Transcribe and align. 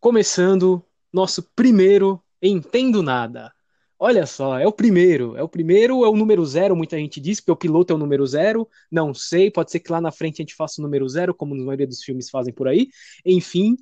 começando 0.00 0.82
nosso 1.12 1.42
primeiro 1.54 2.22
Entendo 2.42 3.02
Nada. 3.02 3.52
Olha 3.98 4.24
só, 4.24 4.58
é 4.58 4.66
o 4.66 4.72
primeiro. 4.72 5.36
É 5.36 5.42
o 5.42 5.48
primeiro, 5.48 6.06
é 6.06 6.08
o 6.08 6.16
número 6.16 6.44
zero, 6.46 6.74
muita 6.74 6.96
gente 6.96 7.20
diz, 7.20 7.38
porque 7.38 7.52
o 7.52 7.56
piloto 7.56 7.92
é 7.92 7.96
o 7.96 7.98
número 7.98 8.26
zero. 8.26 8.66
Não 8.90 9.12
sei, 9.12 9.50
pode 9.50 9.70
ser 9.70 9.80
que 9.80 9.92
lá 9.92 10.00
na 10.00 10.10
frente 10.10 10.36
a 10.36 10.42
gente 10.42 10.54
faça 10.54 10.80
o 10.80 10.82
número 10.82 11.06
zero, 11.06 11.34
como 11.34 11.54
na 11.54 11.62
maioria 11.62 11.86
dos 11.86 12.02
filmes 12.02 12.30
fazem 12.30 12.52
por 12.52 12.66
aí. 12.66 12.88
Enfim, 13.26 13.76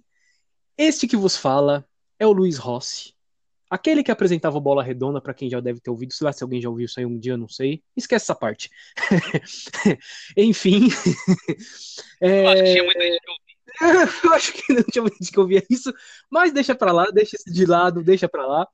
este 0.76 1.06
que 1.06 1.16
vos 1.16 1.36
fala 1.36 1.86
é 2.18 2.26
o 2.26 2.32
Luiz 2.32 2.58
Rossi. 2.58 3.14
Aquele 3.70 4.02
que 4.02 4.10
apresentava 4.10 4.58
Bola 4.58 4.82
Redonda, 4.82 5.20
para 5.20 5.34
quem 5.34 5.48
já 5.48 5.60
deve 5.60 5.78
ter 5.78 5.90
ouvido, 5.90 6.12
sei 6.14 6.24
lá 6.24 6.32
se 6.32 6.42
alguém 6.42 6.60
já 6.60 6.68
ouviu 6.68 6.86
isso 6.86 6.98
aí 6.98 7.06
um 7.06 7.18
dia, 7.18 7.36
não 7.36 7.48
sei. 7.48 7.82
Esquece 7.96 8.24
essa 8.24 8.34
parte. 8.34 8.70
Enfim. 10.36 10.88
é... 12.20 12.44
Eu 12.44 12.48
acho 12.48 12.64
que 12.64 12.72
tinha 12.72 12.84
muita 12.84 13.02
gente 13.02 13.20
que. 13.20 13.47
Eu 14.24 14.32
acho 14.32 14.52
que 14.52 14.72
não 14.72 14.82
tinha 14.82 15.04
gente 15.04 15.30
que 15.30 15.40
ouvia 15.40 15.64
isso, 15.70 15.92
mas 16.30 16.52
deixa 16.52 16.74
para 16.74 16.92
lá, 16.92 17.06
deixa 17.12 17.36
isso 17.36 17.52
de 17.52 17.64
lado, 17.64 18.02
deixa 18.02 18.28
para 18.28 18.46
lá. 18.46 18.68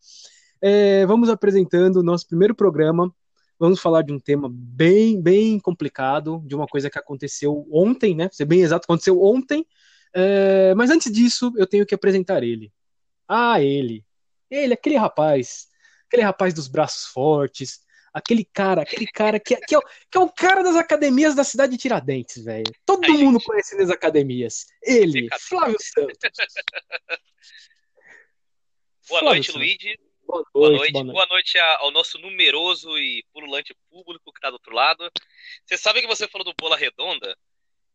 É, 0.61 1.05
vamos 1.07 1.29
apresentando 1.29 1.97
o 1.97 2.03
nosso 2.03 2.27
primeiro 2.27 2.55
programa. 2.55 3.15
Vamos 3.59 3.81
falar 3.81 4.03
de 4.03 4.13
um 4.13 4.19
tema 4.19 4.49
bem, 4.51 5.21
bem 5.21 5.61
complicado, 5.61 6.43
de 6.45 6.55
uma 6.55 6.67
coisa 6.67 6.91
que 6.91 6.99
aconteceu 6.99 7.67
ontem, 7.71 8.15
né? 8.15 8.29
ser 8.33 8.45
bem 8.45 8.63
exato, 8.63 8.85
aconteceu 8.85 9.23
ontem. 9.23 9.67
É, 10.13 10.75
mas 10.75 10.91
antes 10.91 11.13
disso, 11.13 11.53
eu 11.57 11.67
tenho 11.67 11.87
que 11.87 11.95
apresentar 11.95 12.43
ele. 12.43 12.73
Ah, 13.29 13.61
ele. 13.63 14.05
Ele, 14.51 14.75
aquele 14.75 14.97
rapaz. 14.97 15.69
Aquele 16.07 16.23
rapaz 16.23 16.55
dos 16.55 16.69
braços 16.69 17.07
fortes. 17.07 17.81
Aquele 18.15 18.45
cara, 18.45 18.83
aquele 18.83 19.09
cara 19.09 19.41
que, 19.41 19.55
é, 19.55 19.61
que, 19.61 19.75
é, 19.75 19.79
o, 19.79 19.83
que 19.83 20.17
é 20.17 20.21
o 20.21 20.31
cara 20.31 20.63
das 20.63 20.77
academias 20.77 21.35
da 21.35 21.43
cidade 21.43 21.73
de 21.73 21.79
Tiradentes, 21.79 22.45
velho. 22.45 22.73
Todo 22.87 23.05
Ai, 23.07 23.11
mundo 23.11 23.41
gente. 23.41 23.45
conhece 23.45 23.77
nas 23.77 23.91
academias. 23.91 24.67
Ele, 24.81 25.29
Flávio 25.41 25.77
Santos. 25.81 26.17
Boa 29.09 29.21
Flávio 29.21 29.35
noite, 29.37 29.53
Luigi. 29.53 29.99
Boa 30.27 30.39
noite, 30.39 30.53
boa 30.55 30.71
noite. 30.71 30.93
Boa 30.93 31.03
noite, 31.03 31.13
boa 31.13 31.27
noite 31.27 31.59
ao 31.59 31.91
nosso 31.91 32.19
numeroso 32.19 32.97
e 32.97 33.23
pululante 33.33 33.75
público 33.91 34.33
que 34.33 34.39
está 34.39 34.49
do 34.49 34.55
outro 34.55 34.73
lado. 34.73 35.11
Você 35.67 35.77
sabe 35.77 36.01
que 36.01 36.07
você 36.07 36.27
falou 36.29 36.45
do 36.45 36.55
Bola 36.55 36.77
Redonda? 36.77 37.37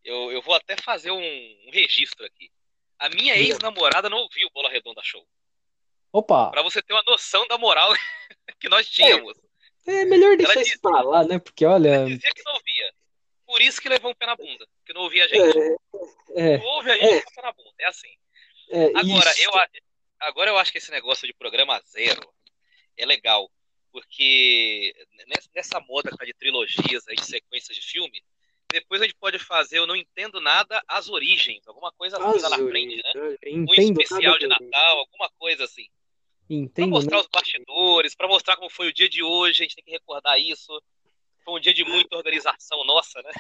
Eu, 0.03 0.31
eu 0.31 0.41
vou 0.41 0.53
até 0.53 0.75
fazer 0.77 1.11
um, 1.11 1.17
um 1.17 1.71
registro 1.71 2.25
aqui. 2.25 2.51
A 2.99 3.09
minha 3.09 3.35
ex-namorada 3.37 4.09
não 4.09 4.17
ouviu 4.19 4.47
o 4.47 4.51
Bola 4.51 4.69
Redonda 4.69 5.01
Show. 5.03 5.25
Opa! 6.11 6.51
Pra 6.51 6.61
você 6.61 6.81
ter 6.81 6.93
uma 6.93 7.03
noção 7.07 7.47
da 7.47 7.57
moral 7.57 7.91
que 8.59 8.69
nós 8.69 8.87
tínhamos. 8.87 9.37
É, 9.37 9.48
é 9.89 10.05
melhor 10.05 10.37
deixar 10.37 10.61
isso 10.61 10.79
pra 10.81 11.01
lá, 11.01 11.23
né? 11.23 11.39
Porque 11.39 11.65
olha. 11.65 11.89
Ela 11.89 12.05
dizia 12.05 12.31
que 12.33 12.43
não 12.43 12.53
ouvia. 12.53 12.93
Por 13.45 13.61
isso 13.61 13.81
que 13.81 13.89
levou 13.89 14.11
um 14.11 14.15
pé 14.15 14.25
na 14.25 14.35
bunda. 14.35 14.67
Que 14.85 14.93
não 14.93 15.01
ouvia 15.01 15.25
a 15.25 15.27
gente. 15.27 15.57
É, 16.35 16.53
é, 16.53 16.57
não 16.57 16.65
ouve 16.65 16.91
a 16.91 16.93
gente, 16.95 17.05
é, 17.05 17.17
um 17.17 17.35
pé 17.35 17.41
na 17.41 17.51
bunda. 17.51 17.73
É 17.79 17.87
assim. 17.87 18.09
É, 18.71 18.85
Agora, 18.95 19.33
eu 19.41 19.55
acho 19.55 19.71
agora 20.19 20.51
eu 20.51 20.57
acho 20.57 20.71
que 20.71 20.77
esse 20.77 20.91
negócio 20.91 21.25
de 21.25 21.33
programa 21.33 21.81
zero 21.81 22.21
é 22.97 23.05
legal, 23.05 23.49
porque 23.91 24.93
nessa 25.55 25.79
moda 25.79 26.11
de 26.11 26.33
trilogias, 26.33 27.03
de 27.05 27.25
sequências 27.25 27.75
de 27.75 27.81
filme, 27.81 28.21
depois 28.71 29.01
a 29.01 29.05
gente 29.05 29.15
pode 29.15 29.39
fazer 29.39 29.79
Eu 29.79 29.87
Não 29.87 29.95
Entendo 29.95 30.39
Nada, 30.41 30.83
As 30.87 31.09
Origens, 31.09 31.67
alguma 31.67 31.91
coisa 31.93 32.17
assim 32.17 32.41
lá 32.41 32.49
na 32.49 32.57
frente, 32.57 33.01
né? 33.01 33.37
Um 33.47 33.73
especial 33.73 34.37
de 34.37 34.47
Natal, 34.47 34.99
alguma 34.99 35.29
coisa 35.39 35.63
assim. 35.63 35.87
Entendo, 36.49 36.73
pra 36.73 36.87
mostrar 36.87 37.17
né? 37.17 37.21
os 37.21 37.27
bastidores, 37.31 38.15
para 38.15 38.27
mostrar 38.27 38.57
como 38.57 38.69
foi 38.69 38.87
o 38.87 38.93
dia 38.93 39.07
de 39.07 39.21
hoje, 39.21 39.61
a 39.61 39.63
gente 39.65 39.75
tem 39.75 39.85
que 39.85 39.91
recordar 39.91 40.39
isso. 40.39 40.81
Foi 41.45 41.53
um 41.53 41.59
dia 41.59 41.73
de 41.73 41.83
muita 41.83 42.15
organização 42.17 42.83
nossa, 42.85 43.21
né? 43.21 43.31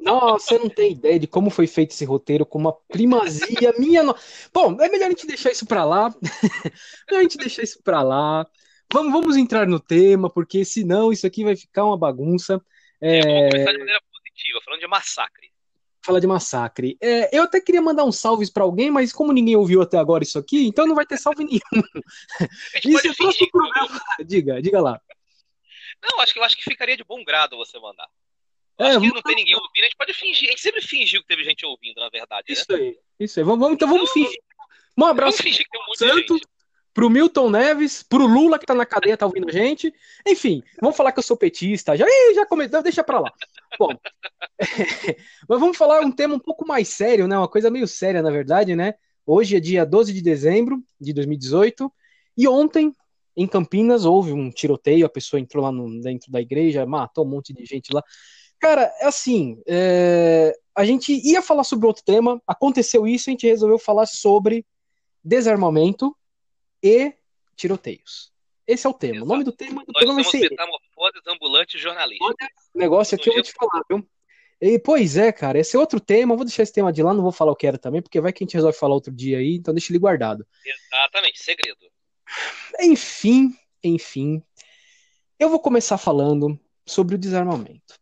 Nossa, 0.00 0.46
você 0.46 0.58
não 0.58 0.68
tem 0.68 0.92
ideia 0.92 1.18
de 1.18 1.26
como 1.26 1.50
foi 1.50 1.66
feito 1.66 1.90
esse 1.90 2.04
roteiro 2.04 2.46
com 2.46 2.58
uma 2.58 2.72
primazia 2.72 3.72
minha. 3.78 4.02
No... 4.02 4.16
Bom, 4.52 4.80
é 4.80 4.88
melhor 4.88 5.06
a 5.06 5.10
gente 5.10 5.26
deixar 5.26 5.50
isso 5.50 5.66
para 5.66 5.84
lá. 5.84 6.08
melhor 7.08 7.20
a 7.20 7.22
gente 7.22 7.36
deixar 7.36 7.62
isso 7.62 7.82
para 7.82 8.02
lá. 8.02 8.46
Vamos, 8.92 9.12
vamos 9.12 9.36
entrar 9.36 9.66
no 9.66 9.80
tema, 9.80 10.30
porque 10.30 10.64
senão 10.64 11.12
isso 11.12 11.26
aqui 11.26 11.44
vai 11.44 11.56
ficar 11.56 11.84
uma 11.84 11.98
bagunça. 11.98 12.60
É... 13.00 13.20
Vamos 13.20 13.50
começar 13.50 13.72
de 13.72 13.78
maneira 13.78 14.00
positiva, 14.10 14.60
falando 14.64 14.80
de 14.80 14.86
massacre. 14.86 15.53
Fala 16.04 16.20
de 16.20 16.26
massacre. 16.26 16.98
É, 17.00 17.34
eu 17.34 17.44
até 17.44 17.58
queria 17.58 17.80
mandar 17.80 18.04
uns 18.04 18.18
salves 18.18 18.50
para 18.50 18.62
alguém, 18.62 18.90
mas 18.90 19.10
como 19.10 19.32
ninguém 19.32 19.56
ouviu 19.56 19.80
até 19.80 19.96
agora 19.96 20.22
isso 20.22 20.38
aqui, 20.38 20.66
então 20.66 20.86
não 20.86 20.94
vai 20.94 21.06
ter 21.06 21.16
salve 21.16 21.44
nenhum. 21.44 21.60
Isso 22.84 23.08
é 23.08 23.14
próximo 23.14 23.50
programa. 23.50 24.00
Diga, 24.22 24.60
diga 24.60 24.82
lá. 24.82 25.00
Não, 26.02 26.20
acho 26.20 26.34
que 26.34 26.38
eu 26.38 26.44
acho 26.44 26.56
que 26.56 26.62
ficaria 26.62 26.94
de 26.94 27.04
bom 27.04 27.24
grado 27.24 27.56
você 27.56 27.78
mandar. 27.78 28.06
É, 28.78 28.88
acho 28.88 29.00
que 29.00 29.14
não 29.14 29.22
tem 29.22 29.36
ninguém 29.36 29.54
ouvindo, 29.54 29.80
a 29.80 29.84
gente 29.84 29.96
pode 29.96 30.12
fingir. 30.12 30.48
A 30.48 30.50
gente 30.50 30.60
sempre 30.60 30.82
fingiu 30.82 31.22
que 31.22 31.26
teve 31.26 31.42
gente 31.42 31.64
ouvindo, 31.64 31.98
na 31.98 32.10
verdade. 32.10 32.52
Isso 32.52 32.66
né? 32.68 32.76
aí, 32.76 32.98
isso 33.18 33.40
aí. 33.40 33.44
Vamos, 33.44 33.60
vamos 33.60 33.74
então 33.76 33.88
vamos 33.88 34.10
fingir. 34.10 34.38
Um 34.98 35.06
abraço 35.06 35.38
vamos 35.38 35.40
fingir 35.40 35.64
que 35.64 35.70
tem 35.70 35.80
um 35.80 35.86
monte 35.86 35.98
Santos, 35.98 36.40
pro 36.94 37.10
Milton 37.10 37.50
Neves, 37.50 38.04
pro 38.04 38.24
Lula 38.24 38.56
que 38.56 38.64
tá 38.64 38.74
na 38.74 38.86
cadeia, 38.86 39.16
tá 39.16 39.26
ouvindo 39.26 39.48
a 39.48 39.52
gente. 39.52 39.92
Enfim, 40.26 40.62
vamos 40.80 40.96
falar 40.96 41.10
que 41.10 41.18
eu 41.18 41.24
sou 41.24 41.36
petista. 41.36 41.96
Já, 41.96 42.06
já 42.34 42.80
deixa 42.80 43.02
pra 43.02 43.18
lá. 43.18 43.32
Bom, 43.76 43.88
mas 45.48 45.60
vamos 45.60 45.76
falar 45.76 46.00
um 46.00 46.12
tema 46.12 46.36
um 46.36 46.38
pouco 46.38 46.66
mais 46.66 46.88
sério, 46.88 47.26
né? 47.26 47.36
Uma 47.36 47.48
coisa 47.48 47.68
meio 47.68 47.88
séria, 47.88 48.22
na 48.22 48.30
verdade, 48.30 48.76
né? 48.76 48.94
Hoje 49.26 49.56
é 49.56 49.60
dia 49.60 49.84
12 49.84 50.12
de 50.12 50.22
dezembro 50.22 50.80
de 51.00 51.12
2018 51.12 51.92
e 52.38 52.46
ontem 52.46 52.92
em 53.36 53.48
Campinas 53.48 54.04
houve 54.04 54.32
um 54.32 54.48
tiroteio, 54.48 55.04
a 55.04 55.08
pessoa 55.08 55.40
entrou 55.40 55.64
lá 55.64 55.72
no, 55.72 56.00
dentro 56.00 56.30
da 56.30 56.40
igreja, 56.40 56.86
matou 56.86 57.24
um 57.24 57.28
monte 57.28 57.52
de 57.52 57.64
gente 57.64 57.92
lá. 57.92 58.02
Cara, 58.60 58.82
é 59.00 59.06
assim, 59.06 59.60
é, 59.66 60.56
a 60.76 60.84
gente 60.84 61.12
ia 61.12 61.42
falar 61.42 61.64
sobre 61.64 61.86
outro 61.86 62.04
tema, 62.04 62.40
aconteceu 62.46 63.04
isso, 63.06 63.28
a 63.28 63.32
gente 63.32 63.46
resolveu 63.48 63.78
falar 63.78 64.06
sobre 64.06 64.64
desarmamento 65.24 66.14
e 66.84 67.14
tiroteios. 67.56 68.30
Esse 68.66 68.86
é 68.86 68.90
o 68.90 68.92
tema. 68.92 69.16
Exato. 69.16 69.24
O 69.24 69.28
nome 69.28 69.44
do 69.44 69.52
tema 69.52 69.84
do 69.84 69.92
Nós 69.92 70.04
programa 70.04 70.22
vai 70.22 70.30
ser. 70.30 70.50
Metamorfoses 70.50 71.22
ambulante 71.26 71.78
jornalista. 71.78 72.24
Olha, 72.24 72.50
negócio 72.74 73.14
aqui 73.14 73.30
eu 73.30 73.34
vou 73.34 73.42
te 73.42 73.52
falar, 73.52 73.82
viu? 73.88 74.06
E, 74.60 74.78
pois 74.78 75.16
é, 75.16 75.32
cara, 75.32 75.58
esse 75.58 75.76
é 75.76 75.78
outro 75.78 75.98
tema. 75.98 76.36
vou 76.36 76.44
deixar 76.44 76.62
esse 76.62 76.72
tema 76.72 76.92
de 76.92 77.02
lá, 77.02 77.12
não 77.12 77.22
vou 77.22 77.32
falar 77.32 77.52
o 77.52 77.56
que 77.56 77.66
era 77.66 77.78
também, 77.78 78.02
porque 78.02 78.20
vai 78.20 78.32
que 78.32 78.44
a 78.44 78.46
gente 78.46 78.54
resolve 78.54 78.78
falar 78.78 78.94
outro 78.94 79.12
dia 79.12 79.38
aí, 79.38 79.56
então 79.56 79.74
deixa 79.74 79.92
ele 79.92 79.98
guardado. 79.98 80.46
Exatamente, 80.64 81.42
segredo. 81.42 81.86
Enfim, 82.80 83.54
enfim. 83.82 84.42
Eu 85.38 85.48
vou 85.48 85.58
começar 85.58 85.98
falando 85.98 86.58
sobre 86.86 87.14
o 87.14 87.18
desarmamento. 87.18 87.98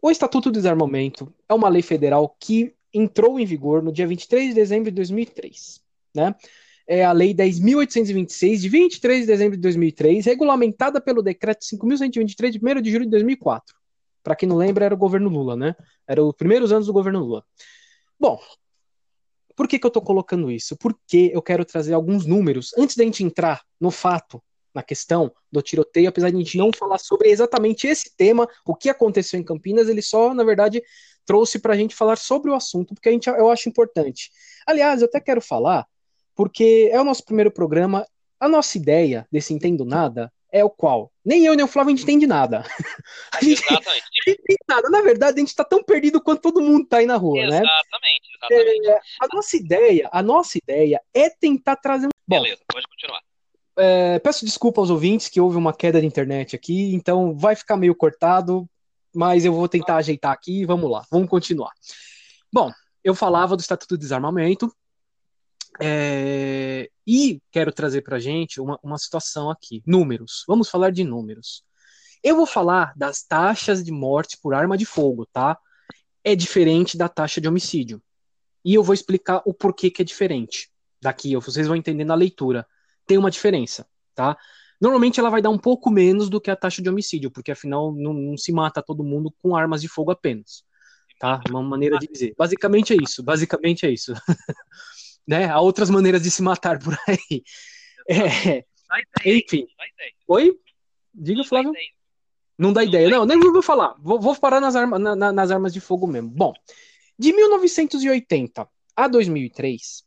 O 0.00 0.10
Estatuto 0.10 0.50
do 0.50 0.54
Desarmamento 0.54 1.32
é 1.48 1.54
uma 1.54 1.68
lei 1.68 1.82
federal 1.82 2.28
que 2.40 2.74
entrou 2.92 3.38
em 3.38 3.44
vigor 3.44 3.82
no 3.82 3.92
dia 3.92 4.06
23 4.06 4.48
de 4.48 4.54
dezembro 4.54 4.90
de 4.90 4.96
2003, 4.96 5.80
né? 6.14 6.34
É 6.94 7.06
a 7.06 7.12
Lei 7.12 7.32
10.826, 7.32 8.58
de 8.58 8.68
23 8.68 9.20
de 9.22 9.26
dezembro 9.26 9.56
de 9.56 9.62
2003, 9.62 10.26
regulamentada 10.26 11.00
pelo 11.00 11.22
Decreto 11.22 11.64
5.123, 11.64 12.50
de 12.50 12.60
1 12.62 12.82
de 12.82 12.92
julho 12.92 13.06
de 13.06 13.10
2004. 13.12 13.74
Para 14.22 14.36
quem 14.36 14.46
não 14.46 14.58
lembra, 14.58 14.84
era 14.84 14.94
o 14.94 14.98
governo 14.98 15.30
Lula, 15.30 15.56
né? 15.56 15.74
Era 16.06 16.22
os 16.22 16.34
primeiros 16.34 16.70
anos 16.70 16.86
do 16.86 16.92
governo 16.92 17.20
Lula. 17.20 17.46
Bom, 18.20 18.38
por 19.56 19.66
que, 19.66 19.78
que 19.78 19.86
eu 19.86 19.88
estou 19.88 20.02
colocando 20.02 20.50
isso? 20.50 20.76
Porque 20.76 21.30
eu 21.32 21.40
quero 21.40 21.64
trazer 21.64 21.94
alguns 21.94 22.26
números 22.26 22.74
antes 22.76 22.94
da 22.94 23.04
gente 23.04 23.24
entrar 23.24 23.62
no 23.80 23.90
fato, 23.90 24.42
na 24.74 24.82
questão 24.82 25.32
do 25.50 25.62
tiroteio, 25.62 26.10
apesar 26.10 26.28
de 26.28 26.36
a 26.36 26.40
gente 26.40 26.58
não 26.58 26.70
falar 26.70 26.98
sobre 26.98 27.30
exatamente 27.30 27.86
esse 27.86 28.14
tema, 28.14 28.46
o 28.66 28.74
que 28.74 28.90
aconteceu 28.90 29.40
em 29.40 29.42
Campinas, 29.42 29.88
ele 29.88 30.02
só, 30.02 30.34
na 30.34 30.44
verdade, 30.44 30.82
trouxe 31.24 31.58
para 31.58 31.72
a 31.72 31.76
gente 31.76 31.94
falar 31.94 32.16
sobre 32.16 32.50
o 32.50 32.54
assunto, 32.54 32.92
porque 32.92 33.08
a 33.08 33.12
gente, 33.12 33.30
eu 33.30 33.50
acho 33.50 33.70
importante. 33.70 34.30
Aliás, 34.66 35.00
eu 35.00 35.06
até 35.06 35.18
quero 35.20 35.40
falar, 35.40 35.86
porque 36.34 36.88
é 36.92 37.00
o 37.00 37.04
nosso 37.04 37.24
primeiro 37.24 37.50
programa, 37.50 38.06
a 38.38 38.48
nossa 38.48 38.76
ideia 38.76 39.26
desse 39.30 39.54
Entendo 39.54 39.84
Nada 39.84 40.32
é 40.52 40.62
o 40.62 40.68
qual? 40.68 41.10
Nem 41.24 41.46
eu 41.46 41.54
nem 41.54 41.64
o 41.64 41.68
Flávio 41.68 41.94
a 41.94 41.96
gente 41.96 42.02
entende 42.02 42.26
nada. 42.26 42.62
A 43.32 43.42
gente, 43.42 43.62
exatamente. 43.62 44.04
A 44.26 44.30
gente 44.30 44.40
entende 44.40 44.58
nada. 44.68 44.90
Na 44.90 45.00
verdade, 45.00 45.36
a 45.36 45.40
gente 45.40 45.48
está 45.48 45.64
tão 45.64 45.82
perdido 45.82 46.20
quanto 46.20 46.42
todo 46.42 46.60
mundo 46.60 46.84
está 46.84 46.98
aí 46.98 47.06
na 47.06 47.16
rua, 47.16 47.38
exatamente, 47.38 47.62
né? 47.62 48.46
Exatamente, 48.46 48.88
é, 48.88 49.00
a 49.20 49.34
nossa 49.34 49.56
ideia, 49.56 50.08
a 50.12 50.22
nossa 50.22 50.58
ideia 50.58 51.00
é 51.14 51.30
tentar 51.30 51.76
trazer 51.76 52.06
um. 52.06 52.10
Bom, 52.28 52.42
Beleza, 52.42 52.60
pode 52.70 52.86
continuar. 52.86 53.20
É, 53.76 54.18
peço 54.18 54.44
desculpa 54.44 54.80
aos 54.82 54.90
ouvintes 54.90 55.28
que 55.28 55.40
houve 55.40 55.56
uma 55.56 55.72
queda 55.72 56.00
de 56.00 56.06
internet 56.06 56.54
aqui, 56.54 56.94
então 56.94 57.34
vai 57.34 57.56
ficar 57.56 57.76
meio 57.76 57.94
cortado, 57.94 58.68
mas 59.14 59.46
eu 59.46 59.54
vou 59.54 59.66
tentar 59.66 59.96
ajeitar 59.96 60.32
aqui. 60.32 60.66
Vamos 60.66 60.90
lá, 60.90 61.06
vamos 61.10 61.30
continuar. 61.30 61.72
Bom, 62.52 62.70
eu 63.02 63.14
falava 63.14 63.56
do 63.56 63.60
Estatuto 63.60 63.96
do 63.96 64.00
Desarmamento, 64.00 64.70
é, 65.80 66.90
e 67.06 67.40
quero 67.50 67.72
trazer 67.72 68.02
para 68.02 68.18
gente 68.18 68.60
uma, 68.60 68.78
uma 68.82 68.98
situação 68.98 69.50
aqui: 69.50 69.82
números. 69.86 70.44
Vamos 70.46 70.68
falar 70.68 70.90
de 70.90 71.04
números. 71.04 71.62
Eu 72.22 72.36
vou 72.36 72.46
falar 72.46 72.92
das 72.96 73.22
taxas 73.22 73.82
de 73.82 73.90
morte 73.90 74.38
por 74.40 74.54
arma 74.54 74.76
de 74.76 74.86
fogo, 74.86 75.26
tá? 75.32 75.58
É 76.22 76.36
diferente 76.36 76.96
da 76.96 77.08
taxa 77.08 77.40
de 77.40 77.48
homicídio. 77.48 78.00
E 78.64 78.74
eu 78.74 78.82
vou 78.82 78.94
explicar 78.94 79.42
o 79.44 79.52
porquê 79.52 79.90
que 79.90 80.02
é 80.02 80.04
diferente. 80.04 80.70
Daqui, 81.00 81.34
vocês 81.36 81.66
vão 81.66 81.74
entender 81.74 82.04
na 82.04 82.14
leitura. 82.14 82.64
Tem 83.06 83.18
uma 83.18 83.30
diferença, 83.30 83.84
tá? 84.14 84.36
Normalmente 84.80 85.18
ela 85.18 85.30
vai 85.30 85.42
dar 85.42 85.50
um 85.50 85.58
pouco 85.58 85.90
menos 85.90 86.28
do 86.28 86.40
que 86.40 86.50
a 86.50 86.56
taxa 86.56 86.80
de 86.80 86.88
homicídio, 86.88 87.30
porque 87.30 87.50
afinal 87.50 87.92
não, 87.92 88.12
não 88.12 88.36
se 88.36 88.52
mata 88.52 88.82
todo 88.82 89.02
mundo 89.02 89.34
com 89.42 89.56
armas 89.56 89.80
de 89.80 89.88
fogo 89.88 90.12
apenas. 90.12 90.64
Tá? 91.18 91.40
Uma 91.50 91.62
maneira 91.62 91.98
de 91.98 92.08
dizer. 92.08 92.34
Basicamente 92.36 92.92
é 92.92 92.96
isso. 93.00 93.22
Basicamente 93.22 93.86
é 93.86 93.90
isso. 93.90 94.12
né? 95.26 95.46
Há 95.46 95.60
outras 95.60 95.90
maneiras 95.90 96.22
de 96.22 96.30
se 96.30 96.42
matar 96.42 96.78
por 96.78 96.96
aí. 97.08 97.42
É, 98.08 98.64
enfim. 99.24 99.66
Oi? 100.28 100.58
Diga, 101.14 101.44
Flávio. 101.44 101.72
Não 102.58 102.72
dá 102.72 102.84
ideia. 102.84 103.08
Não, 103.08 103.24
nem 103.24 103.38
vou 103.38 103.62
falar. 103.62 103.94
Vou, 103.98 104.20
vou 104.20 104.36
parar 104.36 104.60
nas, 104.60 104.76
arma, 104.76 104.98
na, 104.98 105.32
nas 105.32 105.50
armas 105.50 105.72
de 105.72 105.80
fogo 105.80 106.06
mesmo. 106.06 106.28
Bom, 106.30 106.52
de 107.18 107.32
1980 107.32 108.68
a 108.94 109.08
2003, 109.08 110.04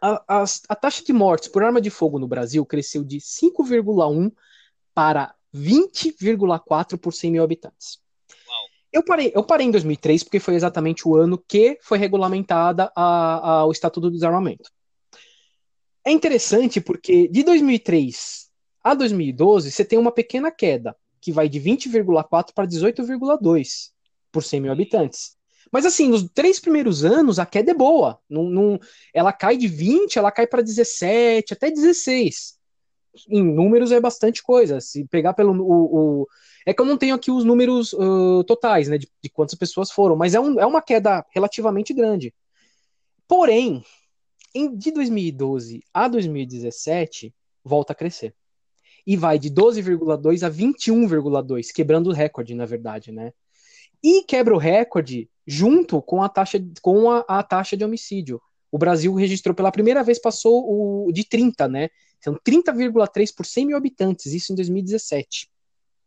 a, 0.00 0.42
a, 0.42 0.44
a 0.68 0.76
taxa 0.76 1.02
de 1.04 1.12
mortes 1.12 1.48
por 1.48 1.62
arma 1.62 1.80
de 1.80 1.90
fogo 1.90 2.18
no 2.18 2.28
Brasil 2.28 2.64
cresceu 2.64 3.02
de 3.02 3.18
5,1 3.18 4.32
para 4.94 5.34
20,4 5.54 6.98
por 6.98 7.12
100 7.12 7.30
mil 7.30 7.42
habitantes. 7.42 8.00
Eu 8.92 9.04
parei, 9.04 9.32
eu 9.34 9.44
parei 9.44 9.66
em 9.66 9.70
2003 9.70 10.24
porque 10.24 10.40
foi 10.40 10.54
exatamente 10.54 11.06
o 11.06 11.16
ano 11.16 11.42
que 11.46 11.78
foi 11.82 11.98
regulamentada 11.98 12.90
a, 12.96 13.50
a, 13.50 13.66
o 13.66 13.72
Estatuto 13.72 14.08
do 14.08 14.14
Desarmamento. 14.14 14.70
É 16.04 16.10
interessante 16.10 16.80
porque 16.80 17.28
de 17.28 17.42
2003 17.42 18.48
a 18.82 18.94
2012 18.94 19.70
você 19.70 19.84
tem 19.84 19.98
uma 19.98 20.12
pequena 20.12 20.50
queda, 20.50 20.96
que 21.20 21.30
vai 21.30 21.48
de 21.48 21.60
20,4 21.60 22.54
para 22.54 22.66
18,2 22.66 23.90
por 24.32 24.42
100 24.42 24.60
mil 24.60 24.72
habitantes. 24.72 25.36
Mas 25.70 25.84
assim, 25.84 26.08
nos 26.08 26.26
três 26.32 26.58
primeiros 26.58 27.04
anos 27.04 27.38
a 27.38 27.44
queda 27.44 27.72
é 27.72 27.74
boa. 27.74 28.18
Não, 28.28 28.44
não, 28.44 28.80
ela 29.12 29.32
cai 29.32 29.56
de 29.56 29.68
20, 29.68 30.18
ela 30.18 30.32
cai 30.32 30.46
para 30.46 30.62
17, 30.62 31.52
até 31.52 31.70
16. 31.70 32.57
Em 33.28 33.42
números 33.42 33.92
é 33.92 34.00
bastante 34.00 34.42
coisa. 34.42 34.80
Se 34.80 35.04
pegar 35.06 35.34
pelo. 35.34 35.52
O, 35.52 36.22
o 36.22 36.28
é 36.66 36.74
que 36.74 36.82
eu 36.82 36.86
não 36.86 36.98
tenho 36.98 37.14
aqui 37.14 37.30
os 37.30 37.44
números 37.44 37.94
uh, 37.94 38.44
totais, 38.44 38.88
né, 38.88 38.98
de, 38.98 39.08
de, 39.22 39.30
quantas 39.30 39.54
pessoas 39.54 39.90
foram, 39.90 40.16
mas 40.16 40.34
é, 40.34 40.40
um, 40.40 40.60
é 40.60 40.66
uma 40.66 40.82
queda 40.82 41.24
relativamente 41.30 41.94
grande. 41.94 42.34
Porém, 43.26 43.82
em, 44.54 44.76
de 44.76 44.90
2012 44.90 45.82
a 45.94 46.08
2017, 46.08 47.34
volta 47.64 47.92
a 47.92 47.96
crescer. 47.96 48.34
E 49.06 49.16
vai 49.16 49.38
de 49.38 49.50
12,2 49.50 50.42
a 50.42 50.50
21,2, 50.50 51.72
quebrando 51.72 52.08
o 52.08 52.12
recorde, 52.12 52.54
na 52.54 52.66
verdade, 52.66 53.10
né? 53.10 53.32
E 54.02 54.22
quebra 54.24 54.54
o 54.54 54.58
recorde 54.58 55.30
junto 55.46 56.02
com 56.02 56.22
a 56.22 56.28
taxa, 56.28 56.62
com 56.82 57.10
a, 57.10 57.24
a 57.26 57.42
taxa 57.42 57.76
de 57.76 57.84
homicídio. 57.84 58.40
O 58.70 58.76
Brasil 58.76 59.14
registrou 59.14 59.54
pela 59.54 59.72
primeira 59.72 60.02
vez, 60.04 60.18
passou 60.20 61.06
o 61.06 61.10
de 61.12 61.24
30, 61.24 61.66
né? 61.68 61.88
São 62.20 62.34
30,3 62.34 63.34
por 63.34 63.46
100 63.46 63.66
mil 63.66 63.76
habitantes, 63.76 64.26
isso 64.26 64.52
em 64.52 64.56
2017. 64.56 65.48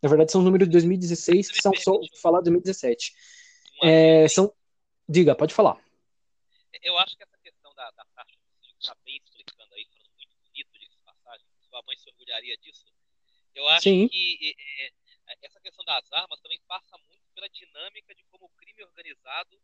Na 0.02 0.10
verdade, 0.10 0.32
são 0.32 0.42
números 0.42 0.68
de 0.68 0.72
2016 0.74 1.52
que 1.52 1.62
são 1.62 1.74
só 1.76 2.00
falar 2.22 2.40
de 2.40 2.50
2017. 2.52 3.14
É, 3.84 4.28
são... 4.28 4.54
Diga, 5.08 5.36
pode 5.36 5.54
falar. 5.54 5.80
Eu 6.82 6.98
acho 6.98 7.16
que 7.16 7.24
essa 7.24 7.38
questão 7.44 7.74
da, 7.76 7.92
da 7.92 8.06
taxa 8.16 8.36
de 8.62 8.70
está 8.80 8.96
bem 9.06 9.18
explicando 9.24 9.74
aí, 9.76 9.86
falando 9.94 10.10
muito 10.16 10.72
bonito 10.72 10.90
de 10.90 10.98
passagem, 11.06 11.46
sua 11.70 11.84
mãe 11.84 11.96
se 11.98 12.10
orgulharia 12.10 12.58
disso. 12.58 12.86
Eu 13.54 13.68
acho 13.70 13.84
Sim. 13.84 14.08
que 14.08 14.56
é, 14.58 14.88
é, 14.88 14.92
essa 15.44 15.60
questão 15.60 15.86
das 15.86 16.12
armas 16.12 16.40
também 16.40 16.60
passa 16.68 16.98
muito 17.08 17.22
pela 17.36 17.48
dinâmica 17.50 18.16
de 18.16 18.24
como 18.32 18.46
o 18.46 18.50
crime 18.58 18.84
organizado 18.84 19.62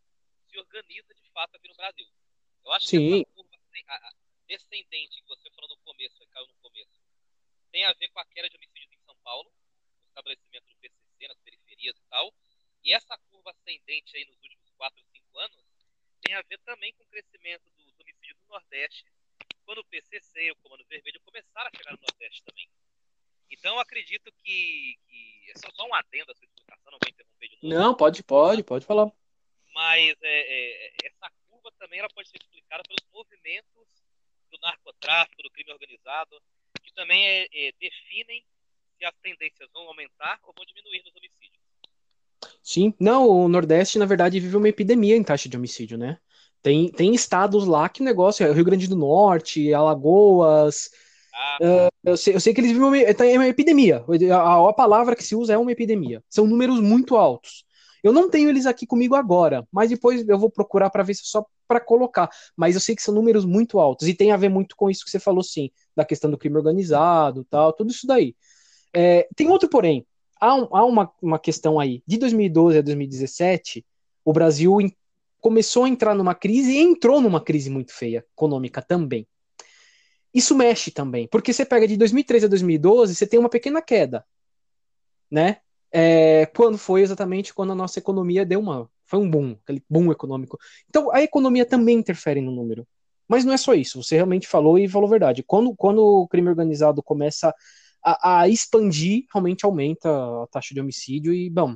se 0.49 0.59
organiza 0.59 1.13
de 1.13 1.29
fato 1.33 1.55
aqui 1.55 1.67
no 1.67 1.75
Brasil. 1.75 2.07
Eu 2.63 2.71
acho 2.73 2.85
Sim. 2.85 2.99
que 2.99 3.21
essa 3.21 3.33
curva 3.33 3.57
descendente 4.47 5.21
que 5.21 5.27
você 5.27 5.49
falou 5.51 5.69
no 5.69 5.77
começo, 5.77 6.17
que 6.17 6.25
caiu 6.27 6.47
no 6.47 6.55
começo, 6.55 6.99
tem 7.71 7.85
a 7.85 7.93
ver 7.93 8.09
com 8.09 8.19
a 8.19 8.25
queda 8.25 8.49
de 8.49 8.55
homicídios 8.55 8.93
em 8.93 9.05
São 9.05 9.15
Paulo, 9.23 9.49
o 9.49 10.07
estabelecimento 10.07 10.65
do 10.67 10.75
PCC 10.77 11.27
nas 11.27 11.39
periferias 11.39 11.95
e 11.97 12.03
tal. 12.09 12.33
E 12.83 12.93
essa 12.93 13.17
curva 13.29 13.51
ascendente 13.51 14.15
aí 14.15 14.25
nos 14.25 14.41
últimos 14.41 14.69
4 14.77 14.99
ou 14.99 15.05
5 15.11 15.39
anos 15.39 15.65
tem 16.21 16.33
a 16.33 16.41
ver 16.41 16.59
também 16.59 16.93
com 16.93 17.03
o 17.03 17.07
crescimento 17.07 17.69
dos 17.71 17.99
homicídios 17.99 18.37
no 18.43 18.49
Nordeste, 18.49 19.05
quando 19.65 19.79
o 19.79 19.85
PCC 19.85 20.45
e 20.45 20.51
o 20.51 20.55
Comando 20.57 20.85
Vermelho 20.85 21.21
começaram 21.21 21.69
a 21.71 21.77
chegar 21.77 21.91
no 21.91 21.99
Nordeste 21.99 22.43
também. 22.43 22.69
Então, 23.49 23.79
acredito 23.79 24.31
que, 24.43 24.97
que 25.07 25.51
é 25.51 25.57
só 25.57 25.85
um 25.85 25.93
adendo 25.93 26.31
a 26.31 26.35
sua 26.35 26.45
explicação, 26.45 26.91
não 26.91 26.99
vou 27.01 27.09
interromper 27.09 27.47
de 27.47 27.55
novo. 27.55 27.67
Não, 27.67 27.95
pode, 27.95 28.23
pode, 28.23 28.63
pode 28.63 28.85
falar. 28.85 29.11
Mas 29.73 30.17
é, 30.21 30.87
é, 30.87 30.93
essa 31.03 31.31
curva 31.47 31.71
também 31.77 31.99
ela 31.99 32.09
pode 32.09 32.29
ser 32.29 32.37
explicada 32.41 32.83
pelos 32.83 33.05
movimentos 33.11 33.76
do 34.59 34.67
narcotráfico, 34.67 35.43
do 35.43 35.51
crime 35.51 35.71
organizado, 35.71 36.41
que 36.83 36.93
também 36.93 37.25
é, 37.25 37.47
é, 37.53 37.71
definem 37.79 38.43
se 38.97 39.05
as 39.05 39.13
tendências 39.21 39.69
vão 39.73 39.87
aumentar 39.87 40.39
ou 40.43 40.53
vão 40.55 40.65
diminuir 40.65 41.03
nos 41.03 41.15
homicídios. 41.15 41.57
Sim, 42.61 42.93
não, 42.99 43.27
o 43.27 43.47
Nordeste, 43.47 43.97
na 43.97 44.05
verdade, 44.05 44.39
vive 44.39 44.57
uma 44.57 44.69
epidemia 44.69 45.15
em 45.15 45.23
taxa 45.23 45.47
de 45.47 45.55
homicídio, 45.55 45.97
né? 45.97 46.19
Tem, 46.61 46.91
tem 46.91 47.13
estados 47.13 47.65
lá 47.65 47.87
que 47.87 48.01
o 48.01 48.05
negócio 48.05 48.45
é 48.45 48.51
Rio 48.51 48.65
Grande 48.65 48.87
do 48.87 48.95
Norte, 48.95 49.73
Alagoas, 49.73 50.89
Uh, 51.61 51.89
eu, 52.03 52.17
sei, 52.17 52.35
eu, 52.35 52.39
sei, 52.39 52.53
que 52.53 52.61
eles 52.61 52.71
vivem 52.71 52.87
uma, 52.87 52.97
é 52.97 53.37
uma 53.37 53.47
epidemia. 53.47 54.03
A, 54.33 54.69
a, 54.69 54.73
palavra 54.73 55.15
que 55.15 55.23
se 55.23 55.35
usa 55.35 55.53
é 55.53 55.57
uma 55.57 55.71
epidemia. 55.71 56.23
São 56.29 56.47
números 56.47 56.79
muito 56.79 57.15
altos. 57.15 57.63
Eu 58.03 58.11
não 58.11 58.29
tenho 58.29 58.49
eles 58.49 58.65
aqui 58.65 58.85
comigo 58.85 59.15
agora, 59.15 59.67
mas 59.71 59.89
depois 59.89 60.27
eu 60.27 60.37
vou 60.37 60.49
procurar 60.49 60.89
para 60.89 61.03
ver 61.03 61.13
se 61.13 61.21
é 61.21 61.25
só 61.25 61.45
para 61.67 61.79
colocar. 61.79 62.29
Mas 62.55 62.75
eu 62.75 62.81
sei 62.81 62.95
que 62.95 63.01
são 63.01 63.13
números 63.13 63.45
muito 63.45 63.79
altos 63.79 64.07
e 64.07 64.13
tem 64.13 64.31
a 64.31 64.37
ver 64.37 64.49
muito 64.49 64.75
com 64.75 64.89
isso 64.89 65.03
que 65.03 65.11
você 65.11 65.19
falou, 65.19 65.43
sim, 65.43 65.69
da 65.95 66.05
questão 66.05 66.29
do 66.31 66.37
crime 66.37 66.57
organizado, 66.57 67.45
tal, 67.49 67.73
tudo 67.73 67.91
isso 67.91 68.07
daí. 68.07 68.35
É, 68.93 69.27
tem 69.35 69.49
outro 69.49 69.69
porém. 69.69 70.05
Há, 70.39 70.55
um, 70.55 70.67
há 70.75 70.85
uma, 70.85 71.11
uma 71.21 71.39
questão 71.39 71.79
aí. 71.79 72.03
De 72.05 72.17
2012 72.17 72.77
a 72.77 72.81
2017, 72.81 73.85
o 74.23 74.31
Brasil 74.31 74.77
começou 75.39 75.85
a 75.85 75.89
entrar 75.89 76.13
numa 76.13 76.35
crise 76.35 76.71
e 76.71 76.79
entrou 76.79 77.21
numa 77.21 77.41
crise 77.41 77.69
muito 77.69 77.93
feia 77.93 78.25
econômica 78.33 78.81
também. 78.81 79.27
Isso 80.33 80.55
mexe 80.55 80.91
também, 80.91 81.27
porque 81.27 81.53
você 81.53 81.65
pega 81.65 81.87
de 81.87 81.97
2013 81.97 82.45
a 82.45 82.49
2012, 82.49 83.15
você 83.15 83.25
tem 83.25 83.39
uma 83.39 83.49
pequena 83.49 83.81
queda, 83.81 84.25
né? 85.31 85.57
É, 85.91 86.45
quando 86.47 86.77
foi 86.77 87.01
exatamente 87.01 87.53
quando 87.53 87.71
a 87.71 87.75
nossa 87.75 87.99
economia 87.99 88.45
deu 88.45 88.59
uma. 88.59 88.89
Foi 89.07 89.19
um 89.19 89.29
boom, 89.29 89.57
aquele 89.63 89.81
boom 89.89 90.11
econômico. 90.11 90.57
Então 90.89 91.11
a 91.11 91.21
economia 91.21 91.65
também 91.65 91.97
interfere 91.97 92.41
no 92.41 92.51
número. 92.51 92.87
Mas 93.27 93.43
não 93.43 93.53
é 93.53 93.57
só 93.57 93.73
isso, 93.73 94.01
você 94.01 94.15
realmente 94.15 94.47
falou 94.47 94.79
e 94.79 94.87
falou 94.87 95.09
verdade. 95.09 95.43
Quando, 95.43 95.75
quando 95.75 95.99
o 95.99 96.27
crime 96.27 96.47
organizado 96.47 97.03
começa 97.03 97.53
a, 98.03 98.41
a 98.41 98.47
expandir, 98.47 99.25
realmente 99.33 99.65
aumenta 99.65 100.09
a 100.09 100.47
taxa 100.47 100.73
de 100.73 100.79
homicídio 100.79 101.33
e, 101.33 101.49
bom. 101.49 101.75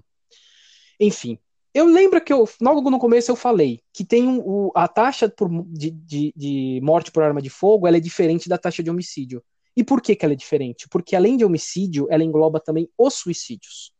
Enfim, 1.00 1.38
eu 1.74 1.86
lembro 1.86 2.24
que 2.24 2.31
eu, 2.31 2.48
logo 2.62 2.89
no 2.89 3.00
começo 3.00 3.31
eu 3.31 3.36
falei 3.36 3.81
que 3.94 4.06
tem 4.06 4.28
um, 4.28 4.39
o, 4.39 4.72
a 4.75 4.88
taxa 4.88 5.30
por, 5.30 5.50
de, 5.68 5.92
de, 5.92 6.33
de, 6.36 6.80
morte 6.81 7.12
por 7.12 7.24
arma 7.24 7.42
de 7.42 7.50
fogo 7.50 7.88
ela 7.88 7.97
é 7.97 8.00
diferente 8.00 8.47
da 8.47 8.57
taxa 8.57 8.83
de 8.83 8.90
homicídio. 8.90 9.44
E 9.76 9.83
por 9.83 10.02
que, 10.02 10.16
que 10.16 10.26
ela 10.26 10.33
é 10.33 10.38
diferente? 10.38 10.88
Porque 10.90 11.16
além 11.16 11.38
de 11.38 11.45
homicídio, 11.45 12.07
ela 12.09 12.23
engloba 12.23 12.59
também 12.59 12.90
os 12.97 13.14
suicídios. 13.14 13.94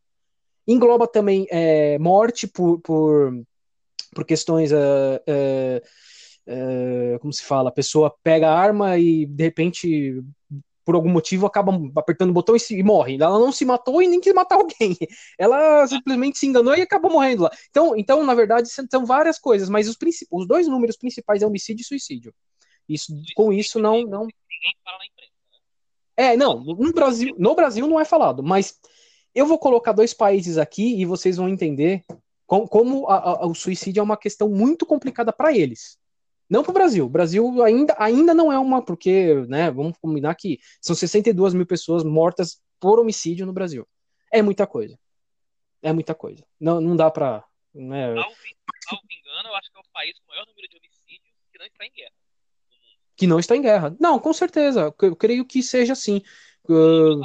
Engloba 0.66 1.06
também 1.06 1.46
é, 1.50 1.98
morte 1.98 2.46
por, 2.46 2.80
por, 2.80 3.32
por 4.14 4.24
questões. 4.24 4.70
Uh, 4.72 5.20
uh, 5.28 7.14
uh, 7.16 7.18
como 7.18 7.32
se 7.32 7.42
fala? 7.42 7.68
A 7.68 7.72
pessoa 7.72 8.14
pega 8.22 8.48
a 8.48 8.58
arma 8.58 8.98
e 8.98 9.26
de 9.26 9.44
repente 9.44 10.22
por 10.84 10.94
algum 10.94 11.10
motivo, 11.10 11.46
acaba 11.46 11.72
apertando 11.96 12.30
o 12.30 12.32
botão 12.32 12.56
e, 12.56 12.60
se, 12.60 12.76
e, 12.76 12.82
morre. 12.82 13.14
Ela 13.14 13.38
não 13.38 13.52
se 13.52 13.64
matou 13.64 14.02
e 14.02 14.08
nem 14.08 14.20
quis 14.20 14.34
matar 14.34 14.56
alguém. 14.56 14.96
Ela 15.38 15.86
simplesmente 15.86 16.38
se 16.38 16.46
enganou 16.46 16.74
e 16.74 16.82
acabou 16.82 17.10
morrendo 17.10 17.44
lá. 17.44 17.50
Então, 17.70 17.96
então 17.96 18.24
na 18.24 18.34
verdade, 18.34 18.68
são 18.68 19.06
várias 19.06 19.38
coisas, 19.38 19.68
mas 19.68 19.88
os, 19.88 19.96
os 20.30 20.46
dois 20.46 20.66
números 20.66 20.96
principais 20.96 21.42
é 21.42 21.46
homicídio 21.46 21.82
e 21.82 21.86
suicídio. 21.86 22.34
Isso, 22.88 23.12
com 23.34 23.52
isso, 23.52 23.78
não. 23.78 24.02
não... 24.02 24.22
Ninguém 24.22 24.76
fala 24.84 24.98
na 24.98 25.06
imprensa. 25.06 25.32
Né? 25.52 26.32
É, 26.32 26.36
não, 26.36 26.62
no 26.62 26.92
Brasil, 26.92 27.34
no 27.38 27.54
Brasil 27.54 27.86
não 27.86 28.00
é 28.00 28.04
falado, 28.04 28.42
mas 28.42 28.78
eu 29.34 29.46
vou 29.46 29.58
colocar 29.58 29.92
dois 29.92 30.12
países 30.12 30.58
aqui 30.58 31.00
e 31.00 31.04
vocês 31.04 31.36
vão 31.36 31.48
entender 31.48 32.04
como, 32.46 32.68
como 32.68 33.08
a, 33.08 33.16
a, 33.16 33.46
o 33.46 33.54
suicídio 33.54 34.00
é 34.00 34.02
uma 34.02 34.16
questão 34.16 34.48
muito 34.48 34.84
complicada 34.84 35.32
para 35.32 35.56
eles. 35.56 35.98
Não 36.50 36.62
para 36.62 36.70
o 36.70 36.74
Brasil. 36.74 37.06
O 37.06 37.08
Brasil 37.08 37.62
ainda, 37.62 37.96
ainda 37.98 38.34
não 38.34 38.52
é 38.52 38.58
uma, 38.58 38.84
porque, 38.84 39.34
né, 39.48 39.70
vamos 39.70 39.96
combinar 39.98 40.34
que 40.34 40.58
são 40.80 40.94
62 40.94 41.54
mil 41.54 41.64
pessoas 41.64 42.04
mortas 42.04 42.60
por 42.78 43.00
homicídio 43.00 43.46
no 43.46 43.54
Brasil. 43.54 43.88
É 44.30 44.42
muita 44.42 44.66
coisa. 44.66 44.98
É 45.80 45.92
muita 45.92 46.14
coisa. 46.14 46.44
Não, 46.60 46.78
não 46.78 46.94
dá 46.94 47.10
para. 47.10 47.42
Né... 47.74 48.14
Salvo 48.14 49.02
engano, 49.10 49.48
eu 49.48 49.54
acho 49.54 49.70
que 49.70 49.78
é 49.78 49.80
o 49.80 49.92
país 49.92 50.18
com 50.18 50.24
o 50.24 50.28
maior 50.28 50.46
número 50.46 50.68
de 50.68 50.76
homicídios 50.76 51.34
que 51.50 51.58
não 51.58 51.66
está 51.66 51.86
em 51.86 51.90
guerra. 51.90 52.12
Que 53.16 53.26
não 53.26 53.38
está 53.38 53.56
em 53.56 53.62
guerra. 53.62 53.96
Não, 53.98 54.18
com 54.18 54.32
certeza. 54.34 54.94
Eu 55.00 55.16
creio 55.16 55.46
que 55.46 55.62
seja 55.62 55.94
assim. 55.94 56.22
Uh... 56.64 57.22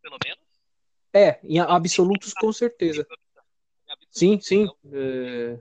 Pelo 0.00 0.18
menos? 0.24 0.43
É, 1.14 1.38
em 1.44 1.60
absolutos, 1.60 2.34
com 2.34 2.52
certeza. 2.52 3.06
Sim, 4.10 4.40
sim. 4.40 4.68
É... 4.92 5.58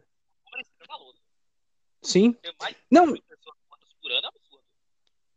Sim. 2.01 2.35
Não. 2.89 3.15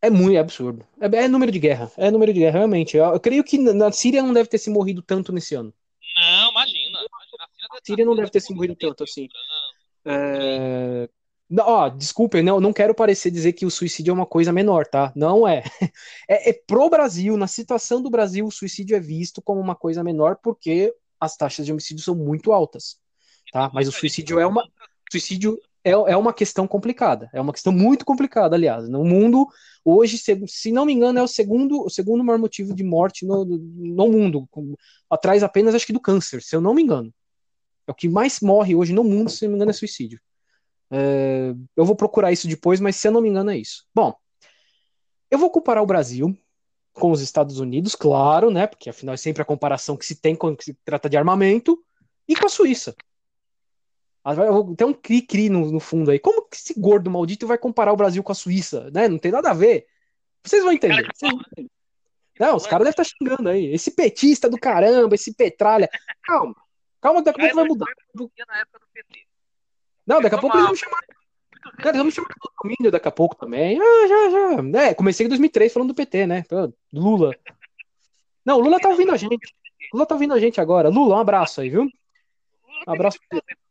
É 0.01 0.11
muito 0.11 0.39
absurdo. 0.39 0.87
É, 1.01 1.25
é, 1.25 1.29
número 1.29 1.53
de 1.53 1.59
guerra. 1.59 1.91
É 1.97 2.11
número 2.11 2.33
de 2.33 2.41
guerra, 2.41 2.59
realmente. 2.59 2.97
Eu, 2.97 3.05
eu, 3.07 3.21
creio 3.21 3.45
que 3.45 3.59
na 3.59 3.93
Síria 3.93 4.23
não 4.23 4.33
deve 4.33 4.49
ter 4.49 4.59
se 4.59 4.71
morrido 4.71 5.03
tanto 5.03 5.33
nesse 5.33 5.55
ano. 5.55 5.73
Não, 6.17 6.51
imagina. 6.51 6.99
A 6.99 7.79
Síria 7.85 8.05
não 8.05 8.15
deve 8.15 8.31
ter 8.31 8.41
se 8.41 8.55
morrido 8.55 8.75
tanto 8.75 9.05
assim. 9.05 9.29
É... 10.05 11.09
Ó, 11.61 11.89
desculpa, 11.89 12.43
não, 12.43 12.61
não 12.61 12.73
quero 12.73 12.95
parecer 12.95 13.31
dizer 13.31 13.53
que 13.53 13.65
o 13.65 13.71
suicídio 13.71 14.11
é 14.11 14.15
uma 14.15 14.27
coisa 14.27 14.53
menor, 14.53 14.87
tá? 14.87 15.13
Não 15.15 15.47
é. 15.47 15.63
é. 16.29 16.51
É 16.51 16.53
pro 16.53 16.91
Brasil, 16.91 17.37
na 17.37 17.47
situação 17.47 18.03
do 18.03 18.11
Brasil, 18.11 18.47
o 18.47 18.51
suicídio 18.51 18.97
é 18.97 19.01
visto 19.01 19.41
como 19.41 19.61
uma 19.61 19.77
coisa 19.77 20.03
menor 20.03 20.39
porque 20.43 20.93
as 21.21 21.37
taxas 21.37 21.65
de 21.65 21.73
homicídio 21.73 22.03
são 22.03 22.15
muito 22.15 22.53
altas, 22.53 22.99
tá? 23.53 23.71
Mas 23.73 23.89
o 23.89 23.93
suicídio 23.93 24.41
é 24.41 24.47
uma 24.47 24.65
suicídio 25.11 25.59
é, 25.85 25.91
é 25.93 26.17
uma 26.17 26.33
questão 26.33 26.67
complicada, 26.67 27.31
é 27.33 27.41
uma 27.41 27.53
questão 27.53 27.73
muito 27.73 28.05
complicada, 28.05 28.57
aliás. 28.57 28.89
No 28.89 29.05
mundo 29.05 29.47
hoje, 29.85 30.19
se, 30.19 30.37
se 30.49 30.73
não 30.73 30.85
me 30.85 30.93
engano, 30.93 31.21
é 31.21 31.23
o 31.23 31.29
segundo 31.29 31.85
o 31.85 31.89
segundo 31.89 32.25
maior 32.25 32.39
motivo 32.39 32.75
de 32.75 32.83
morte 32.83 33.25
no, 33.25 33.45
no 33.45 34.09
mundo, 34.09 34.49
atrás 35.09 35.45
apenas 35.45 35.77
acho 35.77 35.87
que 35.87 35.93
do 35.93 36.01
câncer, 36.01 36.43
se 36.43 36.57
eu 36.57 36.61
não 36.61 36.75
me 36.75 36.83
engano. 36.83 37.15
É 37.87 37.93
o 37.93 37.95
que 37.95 38.09
mais 38.09 38.41
morre 38.41 38.75
hoje 38.75 38.93
no 38.93 39.05
mundo, 39.05 39.31
se 39.31 39.45
não 39.45 39.51
me 39.51 39.57
engano, 39.57 39.71
é 39.71 39.75
suicídio. 39.75 40.21
É, 40.91 41.53
eu 41.77 41.85
vou 41.85 41.97
procurar 41.97 42.33
isso 42.33 42.47
depois, 42.49 42.81
mas 42.81 42.97
se 42.97 43.09
eu 43.09 43.13
não 43.13 43.21
me 43.21 43.29
engano 43.29 43.51
é 43.51 43.57
isso. 43.57 43.87
Bom, 43.95 44.15
eu 45.31 45.39
vou 45.39 45.51
comparar 45.51 45.83
o 45.83 45.87
Brasil 45.87 46.37
com 46.93 47.11
os 47.11 47.21
Estados 47.21 47.59
Unidos, 47.59 47.95
claro, 47.95 48.51
né? 48.51 48.67
Porque 48.67 48.89
afinal 48.89 49.15
é 49.15 49.19
sempre 49.19 49.43
a 49.43 49.45
comparação 49.45 49.97
que 49.97 50.07
se 50.07 50.17
tem 50.17 50.35
quando 50.35 50.63
se 50.63 50.75
trata 50.85 51.11
de 51.11 51.17
armamento, 51.17 51.83
e 52.29 52.35
com 52.35 52.47
a 52.47 52.49
Suíça. 52.49 52.95
Ah, 54.25 54.35
tem 54.77 54.87
um 54.87 54.93
cri-cri 54.93 55.49
no, 55.49 55.71
no, 55.71 55.79
fundo 55.79 56.11
aí. 56.11 56.19
Como 56.19 56.43
que 56.49 56.57
esse 56.57 56.75
gordo 56.79 57.09
maldito 57.09 57.47
vai 57.47 57.57
comparar 57.57 57.93
o 57.93 57.97
Brasil 57.97 58.23
com 58.25 58.33
a 58.33 58.35
Suíça? 58.35 58.91
Né? 58.91 59.07
Não 59.07 59.19
tem 59.19 59.31
nada 59.31 59.51
a 59.51 59.55
ver. 59.55 59.87
Vocês 60.43 60.65
vão 60.65 60.73
entender. 60.73 61.07
Vocês 61.15 61.33
entender. 61.33 61.71
Não, 62.39 62.57
os 62.57 62.67
caras 62.67 62.85
devem 62.85 62.91
estar 62.91 63.05
tá 63.05 63.09
xingando 63.09 63.49
aí. 63.49 63.73
Esse 63.73 63.93
petista 63.93 64.51
do 64.51 64.59
caramba, 64.59 65.15
esse 65.15 65.33
petralha. 65.33 65.89
Calma. 66.25 66.57
Calma, 67.01 67.23
daqui 67.23 67.41
a 67.41 67.45
pouco 67.45 67.57
vai 67.57 67.65
mudar. 67.65 67.87
Na 68.49 68.59
época 68.59 68.79
do 68.81 68.87
PT. 68.93 69.27
Não, 70.07 70.21
daqui 70.21 70.37
a 70.37 70.39
pouco 70.39 70.57
eles 70.57 70.67
vão 70.67 70.77
chamar. 70.77 71.01
Cara, 71.79 71.97
eles 71.97 72.03
vão 72.03 72.11
chamar 72.11 72.29
do 72.29 72.53
domínio 72.63 72.93
daqui 72.93 73.09
a 73.09 73.13
pouco 73.13 73.35
também. 73.35 73.79
Ah, 73.81 74.07
já, 74.07 74.31
já. 74.31 74.81
É, 74.83 74.95
comecei 74.95 75.27
em 75.27 75.29
2003 75.29 75.73
falando 75.73 75.89
do 75.89 75.95
PT, 75.95 76.27
né? 76.27 76.45
Lula. 76.93 77.35
Não, 78.45 78.59
o 78.59 78.61
Lula 78.61 78.79
tá 78.79 78.89
ouvindo 78.89 79.13
a 79.13 79.17
gente. 79.17 79.37
Lula 79.93 80.07
tá 80.07 80.15
ouvindo 80.15 80.35
a 80.35 80.39
gente 80.39 80.61
agora. 80.61 80.89
Lula, 80.89 81.17
um 81.17 81.21
abraço 81.21 81.61
aí, 81.61 81.71
viu? 81.71 81.83
Um 82.87 82.93
abraço 82.93 83.19
pra 83.29 83.41
você. 83.41 83.67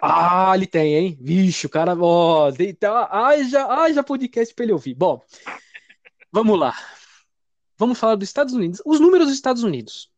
Ah, 0.00 0.52
ele 0.54 0.66
tem, 0.66 0.94
hein? 0.94 1.18
Vixe, 1.20 1.66
o 1.66 1.68
cara, 1.68 1.96
ó, 1.98 2.52
deita, 2.52 3.08
haja, 3.10 3.66
haja 3.66 4.02
podcast 4.02 4.54
pra 4.54 4.64
ele 4.64 4.72
ouvir. 4.72 4.94
Bom, 4.94 5.20
vamos 6.30 6.58
lá. 6.58 6.72
Vamos 7.76 7.98
falar 7.98 8.14
dos 8.14 8.28
Estados 8.28 8.54
Unidos. 8.54 8.80
Os 8.86 9.00
números 9.00 9.26
dos 9.26 9.34
Estados 9.34 9.64
Unidos. 9.64 10.10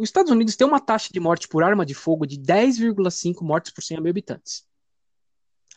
Os 0.00 0.08
Estados 0.08 0.32
Unidos 0.32 0.56
tem 0.56 0.66
uma 0.66 0.80
taxa 0.80 1.10
de 1.12 1.20
morte 1.20 1.46
por 1.46 1.62
arma 1.62 1.84
de 1.84 1.92
fogo 1.92 2.24
de 2.24 2.38
10,5 2.38 3.42
mortes 3.42 3.70
por 3.70 3.82
100 3.82 4.00
mil 4.00 4.08
habitantes. 4.08 4.66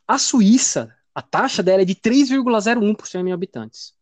A 0.08 0.18
Suíça, 0.18 0.96
a 1.13 1.22
taxa 1.22 1.62
dela 1.62 1.82
é 1.82 1.86
de 1.86 1.94
3,01 1.94 2.96
por 2.96 3.06
100 3.06 3.22
mil 3.22 3.34
habitantes. 3.34 3.94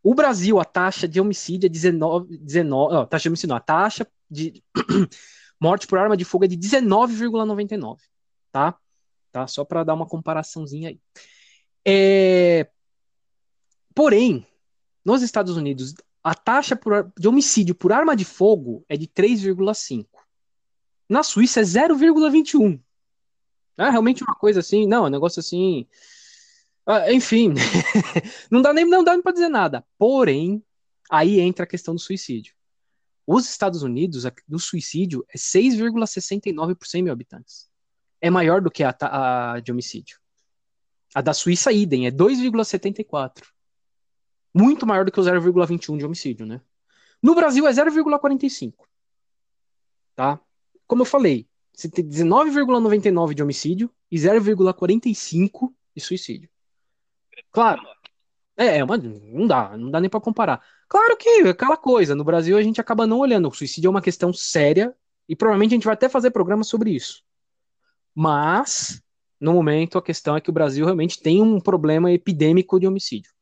O 0.00 0.14
Brasil, 0.14 0.60
a 0.60 0.64
taxa 0.64 1.08
de 1.08 1.20
homicídio 1.20 1.66
é 1.66 1.68
19, 1.68 2.38
19 2.38 2.94
ó, 2.94 3.04
taxa 3.04 3.24
de 3.24 3.28
homicídio, 3.30 3.48
não, 3.48 3.56
a 3.56 3.60
taxa 3.60 4.06
de 4.30 4.62
morte 5.60 5.88
por 5.88 5.98
arma 5.98 6.16
de 6.16 6.24
fogo 6.24 6.44
é 6.44 6.48
de 6.48 6.56
19,99, 6.56 7.98
tá? 8.52 8.78
Tá? 9.32 9.48
Só 9.48 9.64
para 9.64 9.82
dar 9.82 9.94
uma 9.94 10.06
comparaçãozinha 10.06 10.90
aí. 10.90 11.00
É... 11.84 12.70
Porém, 13.92 14.46
nos 15.04 15.20
Estados 15.20 15.56
Unidos, 15.56 15.94
a 16.26 16.34
taxa 16.34 16.74
por, 16.74 17.12
de 17.16 17.28
homicídio 17.28 17.72
por 17.72 17.92
arma 17.92 18.16
de 18.16 18.24
fogo 18.24 18.84
é 18.88 18.96
de 18.96 19.06
3,5. 19.06 20.08
Na 21.08 21.22
Suíça 21.22 21.60
é 21.60 21.62
0,21. 21.62 22.82
É 23.78 23.88
realmente 23.88 24.24
uma 24.24 24.34
coisa 24.34 24.58
assim, 24.58 24.88
não, 24.88 25.04
é 25.04 25.06
um 25.06 25.12
negócio 25.12 25.38
assim. 25.38 25.86
Ah, 26.84 27.12
enfim, 27.12 27.54
não 28.50 28.60
dá 28.60 28.72
nem 28.72 28.84
não 28.84 29.04
dá 29.04 29.16
para 29.22 29.30
dizer 29.30 29.48
nada. 29.48 29.86
Porém, 29.96 30.60
aí 31.08 31.38
entra 31.38 31.62
a 31.62 31.68
questão 31.68 31.94
do 31.94 32.00
suicídio. 32.00 32.56
Os 33.24 33.48
Estados 33.48 33.84
Unidos, 33.84 34.24
do 34.48 34.58
suicídio 34.58 35.24
é 35.32 35.38
6,69 35.38 36.74
por 36.74 36.88
100 36.88 37.04
mil 37.04 37.12
habitantes. 37.12 37.68
É 38.20 38.30
maior 38.30 38.60
do 38.60 38.68
que 38.68 38.82
a, 38.82 38.92
a 39.00 39.60
de 39.60 39.70
homicídio. 39.70 40.18
A 41.14 41.20
da 41.20 41.32
Suíça, 41.32 41.70
idem, 41.70 42.08
é 42.08 42.10
2,74 42.10 43.44
muito 44.56 44.86
maior 44.86 45.04
do 45.04 45.12
que 45.12 45.20
o 45.20 45.22
0,21 45.22 45.98
de 45.98 46.06
homicídio, 46.06 46.46
né? 46.46 46.62
No 47.22 47.34
Brasil 47.34 47.66
é 47.66 47.70
0,45. 47.70 48.72
Tá? 50.14 50.40
Como 50.86 51.02
eu 51.02 51.06
falei, 51.06 51.46
você 51.74 51.90
tem 51.90 52.02
19,99 52.02 53.34
de 53.34 53.42
homicídio 53.42 53.90
e 54.10 54.16
0,45 54.16 55.74
de 55.94 56.02
suicídio. 56.02 56.48
Claro. 57.52 57.82
É, 58.56 58.78
é 58.78 58.84
mas 58.84 59.02
não 59.02 59.46
dá, 59.46 59.76
não 59.76 59.90
dá 59.90 60.00
nem 60.00 60.08
para 60.08 60.20
comparar. 60.20 60.62
Claro 60.88 61.16
que 61.18 61.28
é 61.28 61.48
aquela 61.50 61.76
coisa, 61.76 62.14
no 62.14 62.24
Brasil 62.24 62.56
a 62.56 62.62
gente 62.62 62.80
acaba 62.80 63.06
não 63.06 63.18
olhando. 63.18 63.48
O 63.48 63.54
suicídio 63.54 63.88
é 63.88 63.90
uma 63.90 64.00
questão 64.00 64.32
séria 64.32 64.96
e 65.28 65.36
provavelmente 65.36 65.72
a 65.72 65.76
gente 65.76 65.84
vai 65.84 65.94
até 65.94 66.08
fazer 66.08 66.30
programa 66.30 66.64
sobre 66.64 66.92
isso. 66.92 67.22
Mas, 68.14 69.02
no 69.38 69.52
momento, 69.52 69.98
a 69.98 70.02
questão 70.02 70.34
é 70.34 70.40
que 70.40 70.48
o 70.48 70.52
Brasil 70.52 70.86
realmente 70.86 71.20
tem 71.20 71.42
um 71.42 71.60
problema 71.60 72.10
epidêmico 72.10 72.80
de 72.80 72.86
homicídio. 72.86 73.35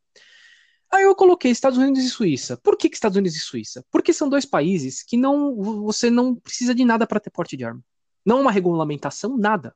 Aí 0.95 1.03
eu 1.03 1.15
coloquei 1.17 1.51
Estados 1.51 1.77
Unidos 1.77 2.05
e 2.05 2.09
Suíça. 2.09 2.57
Por 2.63 2.77
que, 2.77 2.89
que 2.89 2.95
Estados 2.95 3.17
Unidos 3.17 3.37
e 3.37 3.41
Suíça? 3.41 3.85
Porque 3.91 4.13
são 4.13 4.29
dois 4.29 4.47
países 4.47 5.03
que 5.03 5.17
não 5.17 5.53
você 5.57 6.09
não 6.09 6.37
precisa 6.37 6.73
de 6.73 6.85
nada 6.85 7.05
para 7.05 7.19
ter 7.19 7.31
porte 7.31 7.57
de 7.57 7.65
arma. 7.65 7.83
Não 8.25 8.41
uma 8.41 8.53
regulamentação, 8.53 9.37
nada. 9.37 9.75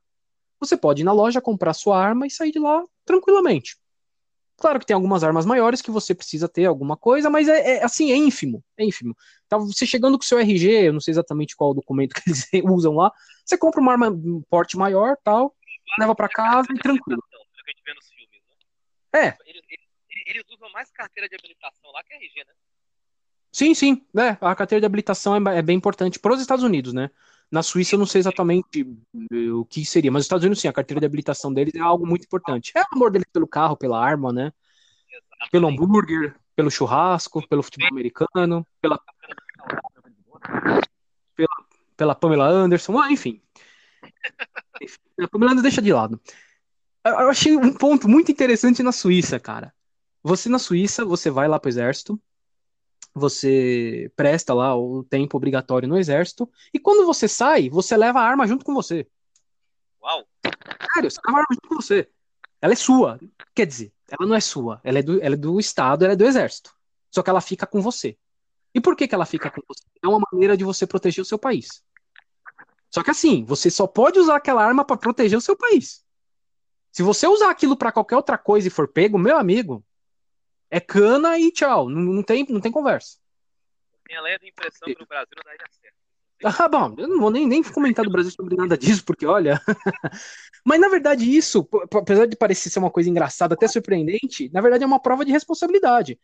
Você 0.61 0.77
pode 0.77 1.03
ir 1.03 1.05
na 1.05 1.11
loja, 1.11 1.41
comprar 1.41 1.75
sua 1.75 2.01
arma 2.01 2.25
e 2.25 2.31
sair 2.31 2.53
de 2.53 2.61
lá 2.61 2.85
tranquilamente. 3.05 3.77
Claro 4.59 4.79
que 4.79 4.87
tem 4.87 4.95
algumas 4.95 5.25
armas 5.25 5.45
maiores 5.45 5.83
que 5.83 5.91
você 5.91 6.15
precisa 6.15 6.49
ter 6.49 6.67
alguma 6.67 6.97
coisa, 6.97 7.29
mas 7.29 7.49
é, 7.49 7.79
é 7.79 7.85
assim, 7.85 8.13
é 8.13 8.17
ínfimo. 8.17 8.63
É 8.77 8.85
ínfimo. 8.85 9.17
Tá, 9.49 9.59
você 9.59 9.85
chegando 9.85 10.17
com 10.17 10.25
seu 10.25 10.39
RG, 10.39 10.87
eu 10.87 10.93
não 10.93 11.01
sei 11.01 11.11
exatamente 11.11 11.57
qual 11.57 11.75
documento 11.75 12.15
que 12.23 12.31
eles 12.31 12.49
usam 12.65 12.95
lá, 12.95 13.11
você 13.45 13.59
compra 13.59 13.81
uma 13.81 13.91
arma 13.91 14.09
um 14.09 14.41
porte 14.49 14.77
maior, 14.77 15.17
tal, 15.25 15.53
leva 15.99 16.15
para 16.15 16.29
casa 16.29 16.69
e 16.73 16.79
tranquilo. 16.79 17.23
É 19.13 19.37
eles 19.45 19.88
usam 20.51 20.71
mais 20.73 20.91
carteira 20.91 21.29
de 21.29 21.37
habilitação 21.37 21.91
lá 21.93 22.03
que 22.03 22.15
RG, 22.15 22.45
né? 22.47 22.53
Sim, 23.53 23.75
sim. 23.75 24.07
É, 24.17 24.37
a 24.41 24.55
carteira 24.55 24.81
de 24.81 24.87
habilitação 24.87 25.35
é, 25.35 25.59
é 25.59 25.63
bem 25.63 25.77
importante 25.77 26.19
para 26.19 26.35
os 26.35 26.41
Estados 26.41 26.65
Unidos, 26.65 26.93
né? 26.93 27.11
Na 27.51 27.63
Suíça 27.63 27.95
eu 27.95 27.99
não 27.99 28.05
sei 28.07 28.19
exatamente 28.19 28.87
eh, 29.33 29.51
o 29.51 29.65
que 29.65 29.85
seria, 29.85 30.13
mas 30.13 30.21
os 30.21 30.25
Estados 30.27 30.45
Unidos 30.45 30.61
sim, 30.61 30.69
a 30.69 30.73
carteira 30.73 31.01
de 31.01 31.07
habilitação 31.07 31.53
deles 31.53 31.75
é 31.75 31.81
algo 31.81 32.07
muito 32.07 32.25
importante. 32.25 32.73
É 32.77 32.83
o 32.83 32.87
amor 32.93 33.11
deles 33.11 33.27
pelo 33.33 33.49
carro, 33.49 33.75
pela 33.75 33.99
arma, 33.99 34.33
né? 34.33 34.53
Exatamente. 35.11 35.51
Pelo 35.51 35.69
hambúrguer, 35.69 36.37
pelo 36.55 36.71
churrasco, 36.71 37.47
pelo 37.49 37.63
futebol 37.63 37.89
americano, 37.89 38.67
pela 38.83 39.01
pela, 41.35 41.49
pela 41.97 42.15
Pamela 42.15 42.47
Anderson, 42.49 42.99
ah, 42.99 43.11
enfim. 43.11 43.41
enfim. 44.83 44.99
A 45.23 45.29
Pamela 45.29 45.53
Anderson 45.53 45.63
deixa 45.63 45.83
de 45.83 45.93
lado. 45.93 46.21
Eu 47.05 47.31
achei 47.31 47.57
um 47.57 47.73
ponto 47.73 48.07
muito 48.07 48.31
interessante 48.31 48.83
na 48.83 48.93
Suíça, 48.93 49.41
cara. 49.41 49.73
Você 50.29 50.51
na 50.51 50.59
Suíça, 50.59 51.07
você 51.07 51.31
vai 51.31 51.49
lá 51.49 51.59
pro 51.59 51.71
exército, 51.71 52.21
você 53.15 54.13
presta 54.15 54.53
lá 54.53 54.77
o 54.77 55.03
tempo 55.03 55.39
obrigatório 55.39 55.89
no 55.89 55.97
exército, 55.97 56.47
e 56.71 56.79
quando 56.79 57.07
você 57.07 57.27
sai, 57.27 57.71
você 57.71 57.97
leva 57.97 58.21
a 58.21 58.25
arma 58.25 58.47
junto 58.47 58.63
com 58.63 58.75
você. 58.75 59.09
Uau! 60.03 60.29
Sério, 60.93 61.11
você 61.11 61.19
leva 61.25 61.39
a 61.39 61.41
arma 61.41 61.55
junto 61.55 61.67
com 61.67 61.77
você. 61.77 62.11
Ela 62.61 62.75
é 62.75 62.77
sua. 62.77 63.19
Quer 63.55 63.65
dizer, 63.65 63.91
ela 64.07 64.29
não 64.29 64.37
é 64.37 64.41
sua, 64.41 64.83
ela 64.85 64.99
é 64.99 65.03
do, 65.03 65.19
ela 65.23 65.35
é 65.35 65.39
do 65.39 65.59
Estado, 65.59 66.05
ela 66.05 66.13
é 66.13 66.17
do 66.17 66.27
exército. 66.27 66.75
Só 67.11 67.23
que 67.23 67.31
ela 67.31 67.41
fica 67.41 67.67
com 67.67 67.81
você. 67.81 68.15
E 68.75 68.83
por 68.83 68.95
que, 68.95 69.09
que 69.09 69.15
ela 69.15 69.25
fica 69.25 69.51
com 69.51 69.63
você? 69.67 69.83
É 70.05 70.07
uma 70.07 70.21
maneira 70.31 70.59
de 70.59 70.63
você 70.63 70.87
proteger 70.87 71.23
o 71.23 71.25
seu 71.25 71.39
país. 71.39 71.83
Só 72.91 73.03
que 73.03 73.11
assim, 73.11 73.47
você 73.47 73.71
só 73.71 73.87
pode 73.87 74.19
usar 74.19 74.37
aquela 74.37 74.63
arma 74.63 74.85
para 74.85 74.99
proteger 74.99 75.39
o 75.39 75.41
seu 75.41 75.57
país. 75.57 76.05
Se 76.93 77.03
você 77.03 77.27
usar 77.27 77.49
aquilo 77.49 77.79
para 77.79 77.93
qualquer 77.93 78.17
outra 78.17 78.37
coisa 78.37 78.69
e 78.69 78.71
for 78.71 78.89
pego, 78.89 79.17
meu 79.17 79.39
amigo, 79.39 79.83
é 80.71 80.81
cana 80.81 81.39
e 81.39 81.51
tchau. 81.51 81.89
Não, 81.89 82.01
não, 82.01 82.23
tem, 82.23 82.47
não 82.49 82.61
tem 82.61 82.73
conversa. 82.73 83.19
Tem 84.07 84.17
a 84.17 84.23
leve 84.23 84.49
impressão 84.49 84.87
que 84.87 84.99
no 84.99 85.07
Brasil 85.07 85.35
não 85.37 85.45
daria 85.45 85.67
certo. 85.71 85.99
Ah, 86.45 86.69
bom, 86.69 86.95
eu 86.97 87.09
não 87.09 87.19
vou 87.19 87.31
nem, 87.31 87.47
nem 87.47 87.63
comentar 87.63 88.05
do 88.05 88.13
Brasil 88.13 88.31
sobre 88.31 88.55
nada 88.55 88.79
disso, 88.79 89.05
porque 89.05 89.27
olha. 89.27 89.61
Mas 90.65 90.81
na 90.81 90.89
verdade, 90.89 91.25
isso, 91.25 91.69
apesar 91.93 92.27
de 92.27 92.37
parecer 92.37 92.71
ser 92.71 92.79
uma 92.79 92.91
coisa 92.91 93.11
engraçada, 93.11 93.55
até 93.55 93.67
surpreendente, 93.67 94.49
na 94.53 94.61
verdade 94.61 94.85
é 94.85 94.87
uma 94.87 95.01
prova 95.01 95.25
de 95.25 95.33
responsabilidade. 95.33 96.19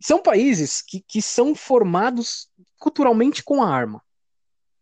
São 0.00 0.22
países 0.22 0.82
que, 0.82 1.00
que 1.00 1.20
são 1.20 1.54
formados 1.54 2.48
culturalmente 2.78 3.42
com 3.42 3.62
a 3.62 3.68
arma. 3.68 4.02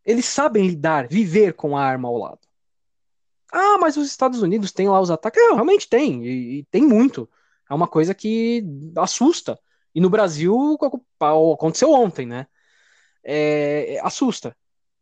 Eles 0.05 0.27
sabem 0.27 0.67
lidar, 0.67 1.09
viver 1.09 1.55
com 1.55 1.77
a 1.77 1.83
arma 1.83 2.09
ao 2.09 2.17
lado. 2.17 2.41
Ah, 3.51 3.79
mas 3.79 3.97
os 3.97 4.07
Estados 4.07 4.43
Unidos 4.43 4.71
têm 4.71 4.89
lá 4.89 5.01
os 5.01 5.11
ataques. 5.11 5.43
É, 5.43 5.55
realmente 5.55 5.89
tem, 5.89 6.25
e, 6.25 6.59
e 6.59 6.65
tem 6.65 6.83
muito. 6.83 7.29
É 7.69 7.75
uma 7.75 7.89
coisa 7.89 8.15
que 8.15 8.65
assusta. 8.97 9.59
E 9.95 10.01
no 10.01 10.11
Brasil 10.11 10.79
aconteceu 11.21 11.93
ontem, 11.93 12.27
né? 12.27 12.47
É, 13.25 13.99
assusta. 14.03 14.57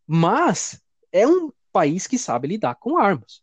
Mas 0.06 0.80
é 1.12 1.26
um 1.26 1.52
país 1.73 2.06
que 2.06 2.18
sabe 2.18 2.49
lidar 2.49 2.75
com 2.76 2.99
armas. 2.99 3.42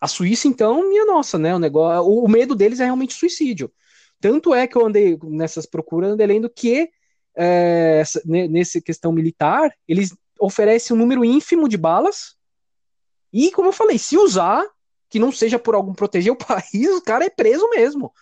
A 0.00 0.06
Suíça, 0.06 0.46
então, 0.46 0.88
minha 0.88 1.04
nossa, 1.04 1.38
né? 1.38 1.54
O, 1.54 1.58
negócio, 1.58 2.10
o, 2.10 2.28
medo 2.28 2.54
deles 2.54 2.80
é 2.80 2.84
realmente 2.84 3.14
suicídio. 3.14 3.72
Tanto 4.20 4.54
é 4.54 4.66
que 4.66 4.76
eu 4.76 4.86
andei 4.86 5.18
nessas 5.24 5.66
procuras, 5.66 6.10
andei 6.10 6.26
lendo 6.26 6.48
que 6.48 6.90
é, 7.36 8.02
nessa 8.24 8.80
questão 8.80 9.12
militar, 9.12 9.72
eles 9.86 10.14
oferecem 10.40 10.94
um 10.94 10.98
número 10.98 11.24
ínfimo 11.24 11.68
de 11.68 11.76
balas. 11.76 12.36
E, 13.32 13.50
como 13.52 13.68
eu 13.68 13.72
falei, 13.72 13.98
se 13.98 14.16
usar, 14.16 14.64
que 15.08 15.18
não 15.18 15.32
seja 15.32 15.58
por 15.58 15.74
algum 15.74 15.94
proteger 15.94 16.32
o 16.32 16.36
país, 16.36 16.88
o 16.90 17.02
cara 17.02 17.24
é 17.24 17.30
preso 17.30 17.68
mesmo. 17.70 18.12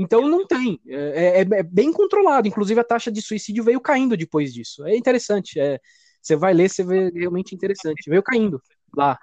Então 0.00 0.26
não 0.26 0.46
tem. 0.46 0.80
É, 0.88 1.40
é, 1.42 1.58
é, 1.58 1.62
bem 1.62 1.92
controlado. 1.92 2.48
Inclusive 2.48 2.80
a 2.80 2.84
taxa 2.84 3.12
de 3.12 3.20
suicídio 3.20 3.62
veio 3.62 3.82
caindo 3.82 4.16
depois 4.16 4.52
disso. 4.52 4.82
É 4.86 4.96
interessante. 4.96 5.60
É, 5.60 5.78
você 6.22 6.34
vai 6.34 6.54
ler, 6.54 6.70
você 6.70 6.82
vê 6.82 7.10
realmente 7.10 7.54
interessante. 7.54 8.08
Veio 8.08 8.22
caindo 8.22 8.62
lá. 8.96 9.18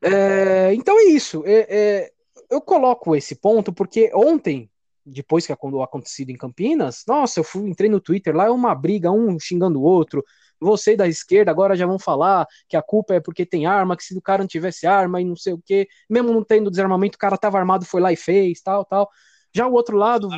É, 0.00 0.72
então 0.74 0.96
é 1.00 1.04
isso. 1.06 1.42
É, 1.44 1.66
é, 1.68 2.10
eu 2.48 2.60
coloco 2.60 3.16
esse 3.16 3.34
ponto 3.34 3.72
porque 3.72 4.12
ontem, 4.14 4.70
depois 5.04 5.44
que 5.44 5.52
acontecido 5.52 6.30
em 6.30 6.36
Campinas, 6.36 7.02
nossa, 7.08 7.40
eu 7.40 7.44
fui, 7.44 7.68
entrei 7.68 7.90
no 7.90 8.00
Twitter 8.00 8.34
lá, 8.34 8.46
é 8.46 8.50
uma 8.50 8.76
briga, 8.76 9.10
um 9.10 9.40
xingando 9.40 9.80
o 9.80 9.82
outro. 9.82 10.24
Você 10.60 10.94
da 10.94 11.08
esquerda 11.08 11.50
agora 11.50 11.74
já 11.74 11.84
vão 11.84 11.98
falar 11.98 12.46
que 12.68 12.76
a 12.76 12.82
culpa 12.82 13.14
é 13.14 13.20
porque 13.20 13.44
tem 13.44 13.66
arma, 13.66 13.96
que 13.96 14.04
se 14.04 14.16
o 14.16 14.22
cara 14.22 14.44
não 14.44 14.48
tivesse 14.48 14.86
arma 14.86 15.20
e 15.20 15.24
não 15.24 15.34
sei 15.34 15.52
o 15.52 15.60
que, 15.60 15.88
mesmo 16.08 16.32
não 16.32 16.44
tendo 16.44 16.70
desarmamento, 16.70 17.16
o 17.16 17.18
cara 17.18 17.36
tava 17.36 17.58
armado, 17.58 17.84
foi 17.84 18.00
lá 18.00 18.12
e 18.12 18.16
fez, 18.16 18.62
tal, 18.62 18.84
tal. 18.84 19.10
Já 19.54 19.66
o 19.68 19.72
outro 19.72 19.96
lado. 19.96 20.28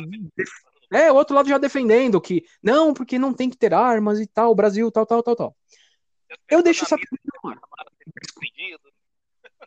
É, 0.93 1.11
o 1.11 1.15
outro 1.15 1.35
lado 1.35 1.49
já 1.49 1.57
defendendo 1.57 2.21
que 2.21 2.45
não, 2.61 2.93
porque 2.93 3.17
não 3.17 3.33
tem 3.33 3.49
que 3.49 3.57
ter 3.57 3.73
armas 3.73 4.19
e 4.19 4.27
tal, 4.27 4.53
Brasil, 4.55 4.89
tal, 4.91 5.05
tal, 5.05 5.23
tal, 5.23 5.35
tal. 5.35 5.57
Eu 6.49 6.61
deixo 6.61 6.85
essa 6.85 6.95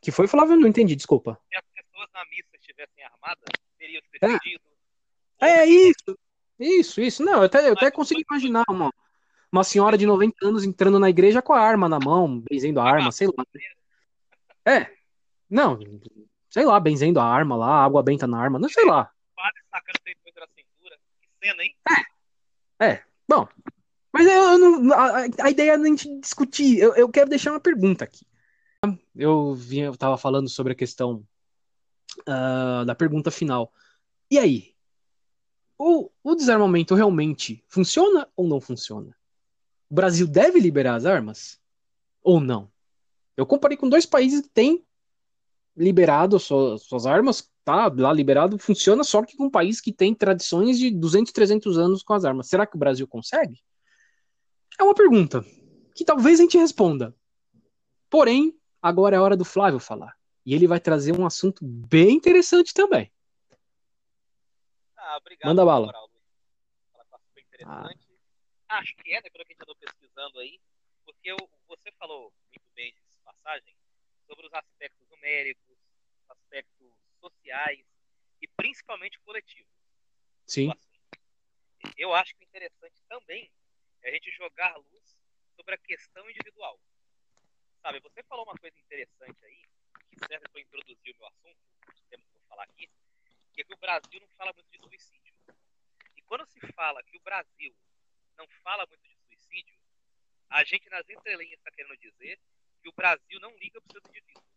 Que 0.01 0.11
foi, 0.11 0.27
Flávio? 0.27 0.57
Não 0.57 0.69
entendi, 0.69 0.95
desculpa. 0.95 1.39
Se 1.51 1.57
as 1.57 1.65
pessoas 1.75 2.09
na 2.15 2.25
missa 2.27 2.49
estivessem 2.55 3.05
armadas, 3.05 3.45
teriam 3.79 4.01
se 4.03 4.19
defendido. 4.19 4.63
É, 5.41 5.51
é 5.51 5.67
isso. 5.67 6.19
Isso, 6.59 7.01
isso. 7.01 7.25
Não, 7.25 7.39
eu 7.39 7.43
até, 7.43 7.69
eu 7.69 7.73
até 7.73 7.91
consigo 7.91 8.21
imaginar 8.21 8.65
uma, 8.69 8.93
uma 9.51 9.65
senhora 9.65 9.99
de 9.99 10.07
90 10.07 10.47
anos 10.47 10.65
entrando 10.65 10.99
na 10.99 11.11
igreja 11.11 11.43
com 11.43 11.53
a 11.53 11.61
arma 11.61 11.89
na 11.89 11.99
mão, 11.99 12.41
benzendo 12.41 12.81
a 12.81 12.85
arma, 12.85 13.11
sei 13.11 13.27
lá. 13.27 13.45
É. 14.65 14.91
Não, 15.49 15.79
sei 16.49 16.65
lá, 16.65 16.79
benzendo 16.79 17.19
a 17.19 17.25
arma 17.25 17.57
lá, 17.57 17.85
água 17.85 18.03
benta 18.03 18.27
na 18.27 18.41
arma, 18.41 18.59
não 18.59 18.69
sei 18.69 18.85
lá 18.85 19.11
sacando 19.71 19.99
depois 20.05 20.35
da 20.35 20.47
cintura. 20.49 20.99
Que 21.21 21.29
cena, 21.43 21.63
hein? 21.63 21.77
É. 21.89 22.87
É. 22.93 23.05
Bom. 23.29 23.49
Mas 24.13 24.27
eu, 24.27 24.33
eu 24.33 24.59
não, 24.59 24.95
a, 24.95 25.27
a, 25.41 25.51
ideia 25.51 25.73
é 25.73 25.75
a 25.75 25.85
gente 25.85 26.21
discutir. 26.21 26.79
Eu, 26.79 26.95
eu 26.95 27.09
quero 27.09 27.31
deixar 27.31 27.53
uma 27.53 27.61
pergunta 27.61 28.05
aqui. 28.05 28.27
Eu, 29.15 29.55
vinha, 29.55 29.87
eu 29.87 29.97
tava 29.97 30.17
falando 30.17 30.49
sobre 30.49 30.73
a 30.73 30.77
questão 30.77 31.25
uh, 32.21 32.85
da 32.85 32.95
pergunta 32.95 33.31
final. 33.31 33.73
E 34.31 34.39
aí? 34.39 34.75
O, 35.79 36.11
o 36.23 36.35
desarmamento 36.35 36.95
realmente 36.95 37.65
funciona 37.69 38.29
ou 38.37 38.47
não 38.47 38.61
funciona? 38.61 39.17
O 39.89 39.95
Brasil 39.95 40.27
deve 40.27 40.61
liberar 40.61 40.95
as 40.95 41.07
armas? 41.07 41.59
Ou 42.23 42.41
não? 42.41 42.71
Eu 43.37 43.47
comparei 43.47 43.77
com 43.77 43.89
dois 43.89 44.05
países 44.05 44.43
que 44.43 44.49
têm 44.49 44.85
liberado 45.77 46.39
suas, 46.39 46.83
suas 46.83 47.07
armas, 47.07 47.50
tá 47.65 47.93
lá 47.97 48.13
liberado, 48.13 48.59
funciona 48.59 49.05
só 49.05 49.25
que 49.25 49.37
com 49.37 49.45
um 49.45 49.51
país 49.51 49.81
que 49.81 49.93
tem 49.93 50.15
tradições 50.15 50.79
de 50.79 50.91
200, 50.91 51.33
300 51.33 51.79
anos 51.79 52.03
com 52.03 52.15
as 52.15 52.25
armas. 52.25 52.49
Será 52.49 52.67
que 52.67 52.77
o 52.77 52.79
Brasil 52.79 53.07
consegue? 53.07 53.63
É 54.79 54.83
uma 54.83 54.95
pergunta 54.95 55.45
que 55.95 56.05
talvez 56.05 56.41
a 56.41 56.43
gente 56.43 56.59
responda. 56.59 57.15
Porém, 58.09 58.59
agora 58.81 59.17
é 59.17 59.21
hora 59.21 59.37
do 59.37 59.45
Flávio 59.45 59.79
falar. 59.79 60.17
E 60.45 60.55
ele 60.55 60.67
vai 60.67 60.81
trazer 60.81 61.19
um 61.19 61.27
assunto 61.27 61.65
bem 61.65 62.17
interessante 62.17 62.73
também. 62.73 63.13
Ah, 64.97 65.19
obrigado. 65.19 65.49
Manda 65.49 65.65
bala. 65.65 65.93
Ah. 67.65 67.91
Acho 68.71 68.95
que 68.97 69.13
é, 69.13 69.21
né, 69.21 69.29
pelo 69.31 69.45
que 69.45 69.53
a 69.53 69.55
gente 69.55 69.63
andou 69.63 69.77
pesquisando 69.77 70.39
aí, 70.39 70.61
porque 71.05 71.31
eu, 71.31 71.37
você 71.69 71.93
falou 71.99 72.33
muito 72.51 72.65
bem 72.75 72.93
de 72.93 73.19
passagem 73.25 73.75
sobre 74.27 74.47
os 74.47 74.55
aspectos 74.55 75.09
numéricos, 75.11 75.70
sociais 77.21 77.87
e 78.41 78.49
principalmente 78.49 79.21
coletivos. 79.21 79.73
Sim. 80.47 80.73
Eu 81.97 82.15
acho 82.15 82.35
que 82.35 82.45
o 82.45 82.49
interessante 82.49 83.03
também 83.09 83.51
é 84.03 84.11
a 84.11 84.13
gente 84.13 84.31
jogar 84.33 84.77
luz 84.77 85.17
sobre 85.55 85.75
a 85.75 85.79
questão 85.79 86.29
individual. 86.29 86.81
Sabe, 87.83 88.01
você 88.01 88.23
falou 88.25 88.45
uma 88.45 88.57
coisa 88.57 88.79
interessante 88.79 89.45
aí, 89.45 89.63
que 90.11 90.27
serve 90.27 90.49
para 90.49 90.61
introduzir 90.61 91.15
o 91.15 91.19
meu 91.19 91.27
assunto, 91.29 91.59
que 91.95 92.03
temos 92.11 92.27
que 92.29 92.41
falar 92.49 92.65
aqui, 92.65 92.91
que 93.53 93.61
é 93.61 93.65
que 93.65 93.75
o 93.75 93.79
Brasil 93.79 94.21
não 94.21 94.29
fala 94.31 94.53
muito 94.53 94.71
de 94.71 94.79
suicídio. 94.79 95.35
E 96.17 96.23
quando 96.23 96.47
se 96.47 96.61
fala 96.73 97.03
que 97.03 97.17
o 97.17 97.21
Brasil 97.21 97.75
não 98.37 98.49
fala 98.63 98.87
muito 98.87 99.03
de 99.09 99.17
suicídio, 99.17 99.79
a 100.49 100.65
gente 100.65 100.89
nas 100.91 101.09
entrelinhas 101.09 101.59
está 101.59 101.71
querendo 101.71 101.97
dizer 101.97 102.39
que 102.83 102.89
o 102.89 102.93
Brasil 102.93 103.39
não 103.41 103.57
liga 103.57 103.81
para 103.81 103.99
o 103.99 104.01
seu 104.01 104.11
indivíduo 104.11 104.50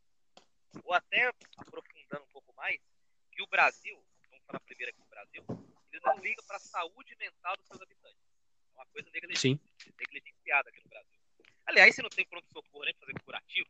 ou 0.83 0.93
até 0.93 1.31
aprofundando 1.57 2.23
um 2.23 2.31
pouco 2.31 2.53
mais, 2.55 2.79
que 3.31 3.41
o 3.41 3.47
Brasil, 3.47 3.95
vamos 4.29 4.45
falar 4.45 4.59
primeiro 4.61 4.91
aqui 4.91 5.01
do 5.01 5.09
Brasil, 5.09 5.45
ele 5.91 6.01
não 6.03 6.17
liga 6.19 6.41
para 6.43 6.57
a 6.57 6.59
saúde 6.59 7.15
mental 7.17 7.55
dos 7.57 7.67
seus 7.67 7.81
habitantes. 7.81 8.19
É 8.73 8.77
uma 8.77 8.85
coisa 8.87 9.09
negligenciada 9.11 10.69
aqui 10.69 10.81
no 10.83 10.89
Brasil. 10.89 11.19
Aliás, 11.65 11.95
se 11.95 12.01
não 12.01 12.09
tem 12.09 12.25
pronto-socorro 12.25 12.85
nem 12.85 12.93
fazer 12.95 13.13
curativo, 13.23 13.67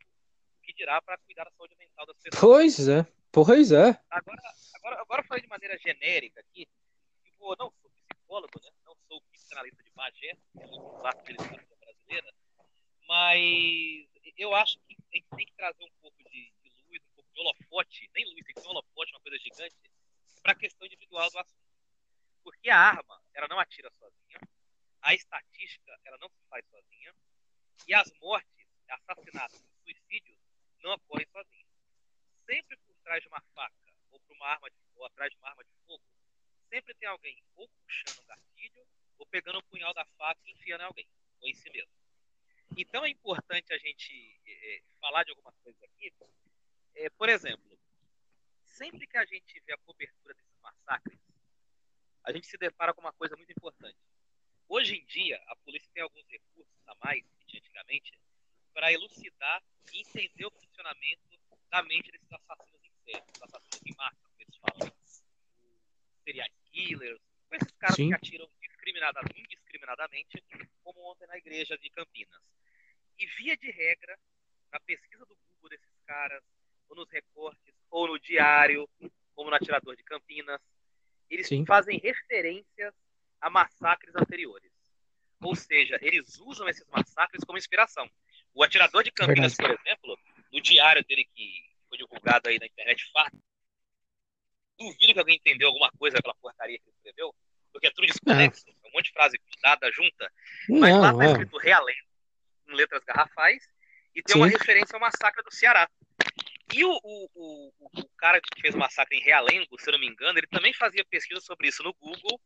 o 0.58 0.62
que 0.62 0.72
dirá 0.72 1.00
para 1.02 1.18
cuidar 1.18 1.44
da 1.44 1.50
saúde 1.52 1.76
mental 1.76 2.06
das 2.06 2.16
pessoas? 2.18 2.40
Pois 2.40 2.88
é, 2.88 3.06
pois 3.30 3.72
é. 3.72 4.00
Agora, 4.10 4.42
agora, 4.74 5.00
agora 5.02 5.22
eu 5.22 5.26
falei 5.26 5.42
de 5.42 5.48
maneira 5.48 5.78
genérica 5.78 6.40
aqui, 6.40 6.66
tipo, 7.22 7.56
não 7.56 7.70
sou 7.80 7.90
psicólogo, 7.90 8.60
né? 8.62 8.70
não 8.84 8.96
sou 9.06 9.20
psicanalista 9.32 9.82
de 9.82 9.90
que 9.90 10.28
é 10.28 10.36
da 11.02 11.10
literatura 11.12 11.76
brasileira, 11.80 12.34
mas 13.06 14.08
eu 14.36 14.54
acho 14.54 14.78
que 14.80 14.94
a 14.94 15.16
gente 15.16 15.28
tem 15.30 15.46
que 15.46 15.52
trazer 15.52 15.84
um 15.84 15.92
pouco 16.00 16.16
de, 16.30 16.52
holofote, 17.40 18.10
nem 18.14 18.24
luz, 18.24 18.44
tem 18.44 18.54
que 18.54 18.60
ser 18.60 18.68
um 18.68 18.70
holofote, 18.70 19.12
uma 19.12 19.20
coisa 19.20 19.38
gigante, 19.38 19.76
para 20.42 20.52
a 20.52 20.56
questão 20.56 20.86
individual 20.86 21.30
do 21.30 21.38
assunto. 21.38 21.64
Porque 22.42 22.68
a 22.70 22.78
arma, 22.78 23.22
ela 23.32 23.48
não 23.48 23.58
atira 23.58 23.90
sozinha, 23.90 24.40
a 25.00 25.14
estatística, 25.14 25.98
ela 26.04 26.18
não 26.18 26.28
se 26.28 26.40
faz 26.48 26.64
sozinha, 26.66 27.14
e 27.86 27.94
as 27.94 28.12
mortes, 28.20 28.66
assassinatos 28.88 29.62
suicídios 29.82 30.38
não 30.80 30.92
ocorrem 30.92 31.26
sozinhos. 31.26 31.68
Sempre 32.46 32.76
por 32.78 32.94
trás 33.02 33.22
de 33.22 33.28
uma 33.28 33.40
faca 33.54 33.74
ou, 34.10 34.20
por 34.20 34.36
uma 34.36 34.46
arma 34.46 34.70
de, 34.70 34.76
ou 34.96 35.06
atrás 35.06 35.30
de 35.30 35.38
uma 35.38 35.48
arma 35.48 35.64
de 35.64 35.70
fogo, 35.86 36.04
sempre 36.68 36.94
tem 36.94 37.08
alguém 37.08 37.42
ou 37.56 37.68
puxando 37.68 38.22
um 38.22 38.26
gatilho 38.26 38.86
ou 39.18 39.26
pegando 39.26 39.56
o 39.56 39.58
um 39.58 39.62
punhal 39.62 39.94
da 39.94 40.04
faca 40.18 40.40
e 40.44 40.52
enfiando 40.52 40.82
em 40.82 40.84
alguém, 40.84 41.08
ou 41.40 41.48
em 41.48 41.54
si 41.54 41.70
mesmo. 41.70 41.92
Então 42.76 43.04
é 43.04 43.10
importante 43.10 43.72
a 43.72 43.78
gente 43.78 44.40
é, 44.46 44.82
falar 45.00 45.24
de 45.24 45.30
algumas 45.30 45.56
coisas 45.58 45.82
aqui 45.82 46.12
é, 46.94 47.10
por 47.10 47.28
exemplo, 47.28 47.78
sempre 48.64 49.06
que 49.06 49.16
a 49.16 49.24
gente 49.24 49.60
vê 49.66 49.72
a 49.72 49.78
cobertura 49.78 50.34
desses 50.34 50.58
massacres, 50.60 51.18
a 52.24 52.32
gente 52.32 52.46
se 52.46 52.56
depara 52.56 52.94
com 52.94 53.00
uma 53.00 53.12
coisa 53.12 53.36
muito 53.36 53.52
importante. 53.52 53.98
Hoje 54.68 54.96
em 54.96 55.04
dia, 55.04 55.40
a 55.46 55.56
polícia 55.56 55.90
tem 55.92 56.02
alguns 56.02 56.26
recursos 56.28 56.74
a 56.86 56.94
mais 57.04 57.22
que 57.38 57.46
tinha 57.46 57.60
antigamente 57.60 58.18
para 58.72 58.92
elucidar 58.92 59.62
e 59.92 60.00
entender 60.00 60.46
o 60.46 60.50
funcionamento 60.50 61.22
da 61.70 61.82
mente 61.82 62.10
desses 62.10 62.32
assassinos 62.32 62.84
em 62.84 62.92
série, 63.04 63.24
assassinos 63.42 63.82
em 63.84 63.94
massa, 63.96 64.16
como 64.22 64.40
eles 64.40 64.56
falam. 64.56 64.92
Serial 66.24 66.48
killers, 66.72 67.20
esses 67.52 67.72
caras 67.72 67.96
Sim. 67.96 68.08
que 68.08 68.14
atiram 68.14 68.48
indiscriminadamente, 68.56 69.54
indiscriminadamente, 69.54 70.44
como 70.82 71.00
ontem 71.10 71.26
na 71.26 71.36
igreja 71.36 71.76
de 71.78 71.90
Campinas. 71.90 72.42
E 73.18 73.26
via 73.26 73.56
de 73.56 73.70
regra, 73.70 74.18
na 74.72 74.80
pesquisa 74.80 75.24
do 75.26 75.36
Google 75.36 75.70
desses 75.70 75.94
caras, 76.06 76.42
ou 76.88 76.96
nos 76.96 77.10
recortes, 77.10 77.74
ou 77.90 78.08
no 78.08 78.18
diário, 78.18 78.88
como 79.34 79.50
no 79.50 79.56
Atirador 79.56 79.96
de 79.96 80.02
Campinas, 80.02 80.60
eles 81.30 81.46
Sim. 81.46 81.64
fazem 81.64 81.98
referências 81.98 82.94
a 83.40 83.50
massacres 83.50 84.14
anteriores. 84.14 84.70
Ou 85.40 85.54
seja, 85.54 85.98
eles 86.00 86.38
usam 86.40 86.68
esses 86.68 86.86
massacres 86.88 87.44
como 87.44 87.58
inspiração. 87.58 88.08
O 88.54 88.62
Atirador 88.62 89.02
de 89.02 89.10
Campinas, 89.10 89.54
por 89.54 89.70
exemplo, 89.70 90.18
no 90.52 90.60
diário 90.60 91.04
dele 91.04 91.28
que 91.34 91.64
foi 91.88 91.98
divulgado 91.98 92.48
aí 92.48 92.58
na 92.58 92.66
internet, 92.66 93.10
fato, 93.12 93.36
duvido 94.78 95.12
que 95.12 95.18
alguém 95.18 95.36
entendeu 95.36 95.68
alguma 95.68 95.90
coisa 95.92 96.16
daquela 96.16 96.34
porcaria 96.36 96.78
que 96.78 96.84
ele 96.84 96.96
escreveu, 96.96 97.34
porque 97.72 97.86
é 97.86 97.90
tudo 97.90 98.06
desconexo, 98.06 98.64
é 98.68 98.88
um 98.88 98.92
monte 98.92 99.06
de 99.06 99.12
frase 99.12 99.38
cruzada 99.38 99.90
junta, 99.92 100.32
mas 100.68 100.94
não, 100.94 101.00
lá 101.00 101.10
está 101.10 101.26
escrito 101.26 101.58
realengo, 101.58 102.08
em 102.68 102.74
letras 102.74 103.04
garrafais, 103.04 103.68
e 104.14 104.22
tem 104.22 104.34
Sim. 104.34 104.40
uma 104.40 104.48
referência 104.48 104.94
ao 104.94 105.00
massacre 105.00 105.42
do 105.42 105.52
Ceará. 105.52 105.88
E 106.76 106.84
o, 106.84 106.98
o, 107.04 107.72
o, 107.78 108.08
cara 108.18 108.40
que 108.40 108.60
fez 108.60 108.74
o 108.74 108.78
massacre 108.78 109.16
em 109.16 109.22
Realengo, 109.22 109.78
se 109.78 109.88
eu 109.88 109.92
não 109.92 110.00
me 110.00 110.08
engano, 110.08 110.36
ele 110.36 110.46
também 110.48 110.74
fazia 110.74 111.04
pesquisa 111.04 111.40
sobre 111.40 111.68
isso 111.68 111.84
no 111.84 111.94
Google. 111.94 112.40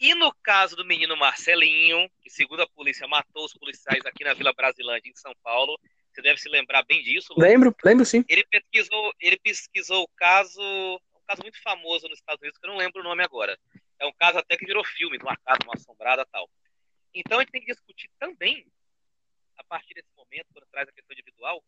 E 0.00 0.12
no 0.12 0.34
caso 0.42 0.74
do 0.74 0.84
menino 0.84 1.16
Marcelinho, 1.16 2.10
que 2.20 2.28
segundo 2.28 2.62
a 2.62 2.68
polícia 2.68 3.06
matou 3.06 3.44
os 3.44 3.54
policiais 3.54 4.04
aqui 4.04 4.24
na 4.24 4.34
Vila 4.34 4.52
Brasilândia, 4.52 5.08
em 5.08 5.14
São 5.14 5.32
Paulo, 5.40 5.78
Você 6.12 6.20
deve 6.20 6.40
se 6.40 6.48
lembrar 6.48 6.82
bem 6.82 7.00
disso. 7.00 7.32
Lembro, 7.38 7.72
lembro 7.84 8.04
sim. 8.04 8.24
Ele 8.28 8.44
pesquisou, 8.44 9.14
ele 9.20 9.38
pesquisou 9.38 10.02
o 10.02 10.08
caso, 10.16 10.60
um 11.14 11.24
caso 11.24 11.42
muito 11.42 11.62
famoso 11.62 12.08
nos 12.08 12.18
Estados 12.18 12.42
Unidos, 12.42 12.58
que 12.58 12.66
eu 12.66 12.70
não 12.72 12.78
lembro 12.78 13.02
o 13.02 13.04
nome 13.04 13.22
agora. 13.22 13.56
É 14.00 14.06
um 14.06 14.12
caso 14.12 14.38
até 14.38 14.56
que 14.56 14.66
virou 14.66 14.84
filme, 14.84 15.16
de 15.16 15.22
uma 15.22 15.36
casa 15.36 15.60
uma 15.62 15.74
assombrada 15.74 16.26
tal. 16.26 16.50
Então 17.14 17.38
a 17.38 17.42
gente 17.42 17.52
tem 17.52 17.60
que 17.60 17.72
discutir 17.72 18.10
também, 18.18 18.66
a 19.56 19.62
partir 19.62 19.94
desse 19.94 20.10
momento, 20.16 20.48
quando 20.52 20.66
traz 20.72 20.88
a 20.88 20.92
questão 20.92 21.12
individual, 21.12 21.62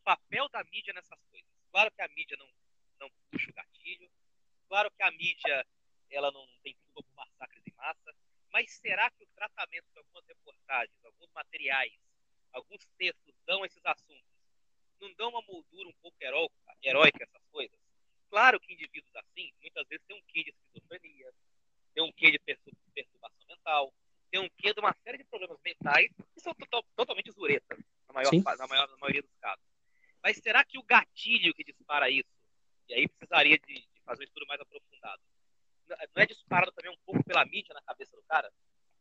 papel 0.00 0.48
da 0.48 0.62
mídia 0.64 0.92
nessas 0.92 1.18
coisas. 1.30 1.50
Claro 1.70 1.90
que 1.92 2.02
a 2.02 2.08
mídia 2.08 2.36
não, 2.36 2.48
não 3.00 3.10
puxa 3.30 3.50
o 3.50 3.54
gatilho, 3.54 4.10
claro 4.68 4.90
que 4.90 5.02
a 5.02 5.10
mídia 5.10 5.66
ela 6.10 6.30
não 6.32 6.46
tem 6.62 6.76
tudo 6.86 7.04
por 7.04 7.14
massacres 7.14 7.62
em 7.66 7.72
massa, 7.76 8.14
mas 8.52 8.70
será 8.72 9.10
que 9.10 9.22
o 9.22 9.28
tratamento 9.34 9.86
de 9.92 9.98
algumas 9.98 10.26
reportagens, 10.26 11.04
alguns 11.04 11.30
materiais, 11.32 11.92
alguns 12.52 12.84
textos 12.98 13.34
dão 13.46 13.64
esses 13.64 13.84
assuntos? 13.84 14.24
Não 15.00 15.12
dão 15.14 15.30
uma 15.30 15.42
moldura 15.42 15.88
um 15.88 15.94
pouco 15.94 16.16
heróica, 16.20 16.76
heróica 16.82 17.24
essas 17.24 17.46
coisas? 17.50 17.78
Claro 18.28 18.60
que 18.60 18.72
indivíduos 18.72 19.14
assim, 19.16 19.52
muitas 19.60 19.86
vezes 19.88 20.04
tem 20.06 20.16
um 20.16 20.22
quê 20.22 20.44
de 20.44 20.50
esquizofrenia, 20.50 21.32
tem 21.94 22.04
um 22.04 22.12
quê 22.12 22.30
de 22.30 22.38
perturbação 22.38 23.46
mental, 23.48 23.94
tem 24.30 24.40
um 24.40 24.48
quê 24.58 24.72
de 24.72 24.80
uma 24.80 24.94
série 25.02 25.18
de 25.18 25.24
problemas 25.24 25.58
mentais 25.64 26.10
que 26.34 26.40
são 26.40 26.54
total, 26.54 26.82
totalmente 26.94 27.30
zuretas, 27.32 27.78
na, 28.06 28.14
maior, 28.14 28.32
na, 28.32 28.66
maior, 28.66 28.88
na 28.88 28.96
maioria 28.98 29.22
dos 29.22 29.34
casos. 29.40 29.64
Mas 30.22 30.36
será 30.38 30.64
que 30.64 30.78
o 30.78 30.82
gatilho 30.82 31.54
que 31.54 31.64
dispara 31.64 32.10
isso, 32.10 32.28
e 32.88 32.94
aí 32.94 33.08
precisaria 33.08 33.58
de, 33.58 33.74
de 33.74 34.00
fazer 34.04 34.22
um 34.22 34.26
estudo 34.26 34.46
mais 34.46 34.60
aprofundado, 34.60 35.22
não 36.14 36.22
é 36.22 36.26
disparado 36.26 36.72
também 36.72 36.92
um 36.92 36.98
pouco 37.04 37.24
pela 37.24 37.44
mídia 37.44 37.74
na 37.74 37.82
cabeça 37.82 38.14
do 38.16 38.22
cara? 38.22 38.52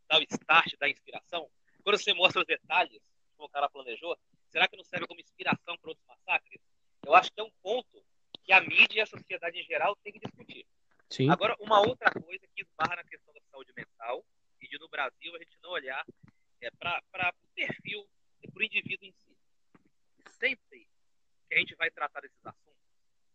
Dá 0.07 0.17
o 0.17 0.23
start, 0.23 0.75
da 0.79 0.89
inspiração? 0.89 1.49
Quando 1.83 1.97
você 1.97 2.13
mostra 2.13 2.41
os 2.41 2.47
detalhes, 2.47 3.01
como 3.35 3.47
o 3.47 3.51
cara 3.51 3.69
planejou, 3.69 4.17
será 4.47 4.67
que 4.67 4.75
não 4.75 4.83
serve 4.83 5.07
como 5.07 5.19
inspiração 5.19 5.77
para 5.77 5.91
outros 5.91 6.07
massacres? 6.07 6.61
Eu 7.05 7.15
acho 7.15 7.31
que 7.31 7.39
é 7.39 7.43
um 7.43 7.51
ponto 7.61 8.03
que 8.43 8.51
a 8.51 8.61
mídia 8.61 8.99
e 8.99 9.01
a 9.01 9.05
sociedade 9.05 9.59
em 9.59 9.63
geral 9.63 9.95
tem 9.97 10.11
que 10.11 10.19
discutir. 10.19 10.65
Sim. 11.09 11.29
Agora, 11.29 11.55
uma 11.59 11.79
outra 11.79 12.11
coisa 12.11 12.47
que 12.47 12.61
esbarra 12.61 12.97
na 12.97 13.03
questão 13.03 13.33
da 13.33 13.41
saúde 13.51 13.71
mental 13.75 14.25
e 14.61 14.67
de 14.67 14.77
no 14.79 14.89
Brasil 14.89 15.35
a 15.35 15.39
gente 15.39 15.57
não 15.61 15.71
olhar 15.71 16.05
é, 16.61 16.69
para 16.71 17.33
o 17.41 17.47
perfil, 17.53 18.07
para 18.51 18.59
o 18.59 18.63
indivíduo 18.63 19.07
em 19.07 19.11
si. 19.11 19.37
Sempre 20.31 20.88
que 21.49 21.55
a 21.55 21.59
gente 21.59 21.75
vai 21.75 21.89
tratar 21.89 22.21
desses 22.21 22.45
assuntos, 22.45 22.79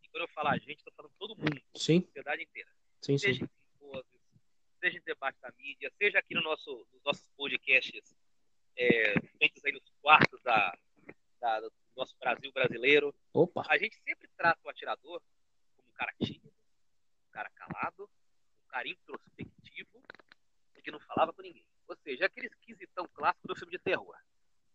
e 0.03 0.09
quando 0.09 0.23
eu 0.23 0.29
falar 0.29 0.53
a 0.53 0.59
gente, 0.59 0.79
estou 0.79 0.93
falando 0.95 1.13
todo 1.19 1.37
mundo, 1.37 1.61
Sim. 1.77 1.99
a 1.99 2.07
sociedade 2.07 2.43
inteira. 2.43 2.71
Sim, 3.03 3.19
seja 3.19 3.39
sim. 3.41 3.45
em 3.45 3.73
simpósios, 3.73 4.23
seja 4.81 4.99
em 4.99 5.03
debate 5.03 5.41
da 5.41 5.53
mídia, 5.59 5.93
seja 5.99 6.19
aqui 6.19 6.35
no 6.35 6.43
nosso, 6.43 6.87
nos 6.93 7.03
nossos 7.03 7.29
podcasts 7.37 8.15
é, 8.77 9.21
feitos 9.39 9.65
aí 9.65 9.73
nos 9.73 9.89
quartos 10.01 10.41
da, 10.43 10.79
da, 11.41 11.61
do 11.61 11.73
nosso 11.97 12.17
Brasil 12.19 12.53
brasileiro. 12.53 13.15
Opa. 13.33 13.65
A 13.69 13.77
gente 13.77 13.97
sempre 14.03 14.29
trata 14.37 14.61
o 14.65 14.71
atirador 14.71 15.21
como 15.77 15.89
um 15.89 15.93
cara 15.93 16.15
tímido, 16.23 16.49
um 17.29 17.31
cara 17.33 17.51
calado, 17.51 18.05
um 18.65 18.67
cara 18.69 18.89
introspectivo 18.89 20.03
que 20.85 20.91
não 20.91 21.01
falava 21.01 21.33
com 21.33 21.43
ninguém. 21.43 21.67
Ou 21.89 21.97
seja, 21.97 22.27
aquele 22.27 22.47
esquisitão 22.47 23.09
clássico 23.15 23.49
do 23.49 23.57
filme 23.57 23.73
de 23.73 23.79
terror. 23.79 24.15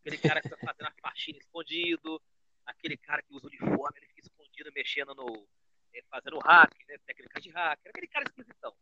Aquele 0.02 0.18
cara 0.18 0.42
que 0.42 0.48
está 0.48 0.58
fazendo 0.58 0.88
a 0.88 0.94
faxina 1.02 1.38
escondido, 1.38 2.22
aquele 2.70 2.98
cara 2.98 3.22
que 3.22 3.34
usa 3.34 3.48
uniforme, 3.48 3.98
ele 3.98 4.08
fica 4.08 4.22
escondido 4.22 4.72
mexendo 4.74 5.14
no, 5.16 5.48
é, 5.94 6.02
fazendo 6.10 6.40
hack, 6.40 6.74
né, 6.88 6.98
técnica 7.06 7.42
de 7.42 7.50
hacker, 7.50 7.90
aquele 7.90 8.08
cara 8.08 8.26
esquisitão. 8.26 8.76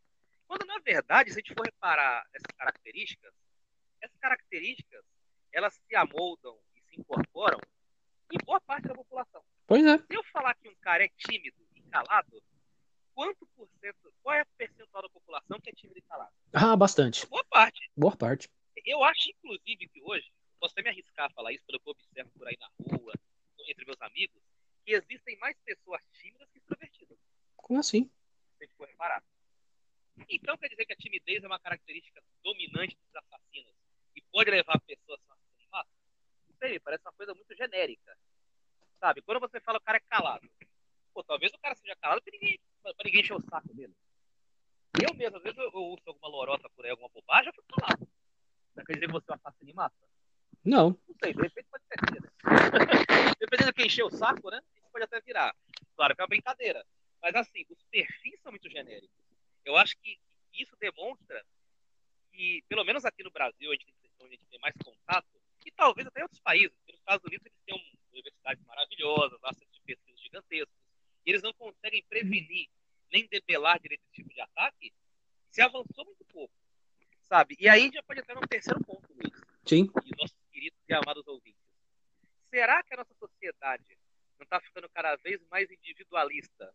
Quando, 0.47 0.65
na 0.65 0.79
verdade, 0.79 1.31
se 1.31 1.39
a 1.39 1.41
gente 1.41 1.53
for 1.53 1.65
reparar 1.65 2.25
essas 2.33 2.51
características, 2.57 3.33
essas 4.01 4.17
características, 4.17 5.03
elas 5.51 5.73
se 5.73 5.95
amoldam 5.95 6.57
e 6.75 6.81
se 6.81 6.99
incorporam 6.99 7.59
em 8.31 8.37
boa 8.45 8.59
parte 8.61 8.87
da 8.87 8.95
população. 8.95 9.43
Pois 9.65 9.85
é. 9.85 9.97
Se 9.97 10.15
eu 10.15 10.23
falar 10.25 10.53
que 10.55 10.69
um 10.69 10.75
cara 10.75 11.03
é 11.03 11.09
tímido 11.17 11.57
e 11.75 11.81
calado, 11.83 12.41
quanto 13.13 13.45
por 13.55 13.67
cento, 13.79 14.13
qual 14.21 14.35
é 14.35 14.43
o 14.43 14.47
percentual 14.57 15.03
da 15.03 15.09
população 15.09 15.59
que 15.59 15.69
é 15.69 15.73
tímido 15.73 15.99
e 15.99 16.01
calado? 16.03 16.31
Ah, 16.53 16.75
bastante. 16.75 17.25
Boa 17.27 17.45
parte. 17.45 17.89
Boa 17.95 18.15
parte. 18.15 18.49
Eu 18.85 19.03
acho, 19.03 19.29
inclusive, 19.29 19.89
que 19.89 20.01
hoje, 20.01 20.31
posso 20.59 20.73
até 20.73 20.83
me 20.83 20.89
arriscar 20.89 21.25
a 21.25 21.29
falar 21.31 21.51
isso 21.51 21.65
pelo 21.65 21.79
que 21.79 21.89
eu 21.89 21.91
observo 21.91 22.31
por 22.37 22.47
aí 22.47 22.57
na 22.59 22.97
rua, 22.97 23.13
entre 23.71 23.85
meus 23.85 24.01
amigos, 24.01 24.41
que 24.85 24.93
existem 24.93 25.37
mais 25.37 25.57
pessoas 25.65 26.01
tímidas 26.13 26.49
que 26.51 26.59
extrovertidas. 26.59 27.17
Como 27.55 27.79
assim? 27.79 28.05
Se 28.57 28.63
a 28.63 28.65
gente 28.65 28.75
for 28.75 28.87
reparar. 28.87 29.23
Então 30.29 30.57
quer 30.57 30.69
dizer 30.69 30.85
que 30.85 30.93
a 30.93 30.97
timidez 30.97 31.43
é 31.43 31.47
uma 31.47 31.59
característica 31.59 32.23
dominante 32.43 32.95
dos 32.95 33.15
assassinos 33.15 33.73
e 34.15 34.21
pode 34.31 34.49
levar 34.49 34.79
pessoas 34.81 35.19
a 35.29 35.33
assassinar 35.33 35.69
massa? 35.71 35.91
Não 36.49 36.55
sei, 36.57 36.79
parece 36.79 37.03
uma 37.03 37.13
coisa 37.13 37.33
muito 37.35 37.55
genérica. 37.55 38.17
Sabe? 38.99 39.21
Quando 39.21 39.39
você 39.39 39.59
fala 39.59 39.77
o 39.77 39.81
cara 39.81 39.97
é 39.97 40.01
calado, 40.01 40.49
pô, 41.13 41.23
talvez 41.23 41.51
o 41.53 41.59
cara 41.59 41.75
seja 41.75 41.95
calado 41.97 42.21
para 42.21 42.31
ninguém, 42.31 42.59
pra 42.81 42.93
ninguém 43.05 43.21
encher 43.21 43.35
o 43.35 43.41
saco 43.41 43.73
dele. 43.73 43.93
Eu 44.99 45.13
mesmo, 45.13 45.37
às 45.37 45.43
vezes 45.43 45.57
eu, 45.57 45.65
eu 45.65 45.73
ouço 45.73 46.03
alguma 46.07 46.27
lorota 46.27 46.69
por 46.69 46.83
aí, 46.85 46.91
alguma 46.91 47.09
bobagem, 47.09 47.49
eu 47.49 47.53
fico 47.53 47.67
calado. 47.79 48.07
Não 48.75 48.83
quer 48.83 48.93
dizer 48.93 49.05
que 49.05 49.11
você 49.11 49.31
é 49.31 49.33
um 49.33 49.35
assassino 49.35 49.69
em 49.69 49.73
massa? 49.73 49.95
Não. 50.63 50.89
Não 51.07 51.15
sei, 51.23 51.33
de 51.33 51.41
repente 51.41 51.67
pode 51.69 51.83
ser, 51.85 52.21
né? 52.21 52.29
Dependendo 53.39 53.71
de 53.71 53.73
quem 53.73 53.85
encher 53.85 54.03
o 54.03 54.09
saco, 54.09 54.49
né? 54.49 54.61
pode 54.97 55.03
até 55.03 55.21
virar. 55.21 55.55
Claro 55.95 56.15
que 56.15 56.21
é 56.21 56.23
uma 56.23 56.27
brincadeira. 56.27 56.83
Mas 57.21 57.35
assim, 57.35 57.65
os 57.69 57.83
perfis 57.83 58.39
são 58.41 58.51
muito 58.51 58.69
genéricos. 58.69 59.15
Eu 59.63 59.75
acho 59.77 59.95
que 59.97 60.17
isso 60.53 60.75
demonstra 60.79 61.45
que, 62.31 62.63
pelo 62.67 62.83
menos 62.83 63.05
aqui 63.05 63.23
no 63.23 63.31
Brasil, 63.31 63.71
a 63.71 63.75
gente, 63.75 63.93
onde 64.19 64.33
a 64.33 64.37
gente 64.37 64.49
tem 64.49 64.59
mais 64.59 64.75
contato, 64.83 65.27
e 65.65 65.71
talvez 65.71 66.07
até 66.07 66.21
em 66.21 66.23
outros 66.23 66.39
países, 66.39 66.75
porque 66.77 66.93
nos 66.93 67.01
Estados 67.01 67.25
Unidos 67.25 67.45
eles 67.45 67.59
têm 67.65 67.97
universidades 68.11 68.65
maravilhosas, 68.65 69.39
centros 69.55 69.75
de 69.75 69.81
pesquisa 69.81 70.17
gigantescos, 70.17 70.75
e 71.25 71.29
eles 71.29 71.41
não 71.41 71.53
conseguem 71.53 72.03
prevenir 72.09 72.69
nem 73.11 73.27
debelar 73.27 73.79
direito 73.79 74.01
esse 74.03 74.13
tipo 74.13 74.33
de 74.33 74.41
ataque, 74.41 74.93
se 75.49 75.61
avançou 75.61 76.05
muito 76.05 76.23
pouco, 76.25 76.53
sabe? 77.23 77.55
E 77.59 77.67
aí 77.67 77.91
já 77.93 78.01
pode 78.03 78.19
entrar 78.19 78.35
num 78.35 78.47
terceiro 78.47 78.79
ponto, 78.83 79.07
Luiz. 79.13 79.33
Sim. 79.65 79.83
E 79.83 80.01
queridos 80.01 80.36
e 80.87 80.93
amados 80.93 81.27
ouvintes. 81.27 81.61
Será 82.49 82.81
que 82.83 82.93
a 82.93 82.97
nossa 82.97 83.13
sociedade 83.19 83.97
não 84.37 84.43
está 84.43 84.59
ficando 84.61 84.87
cada 84.89 85.15
vez 85.17 85.41
mais 85.49 85.69
individualista 85.71 86.73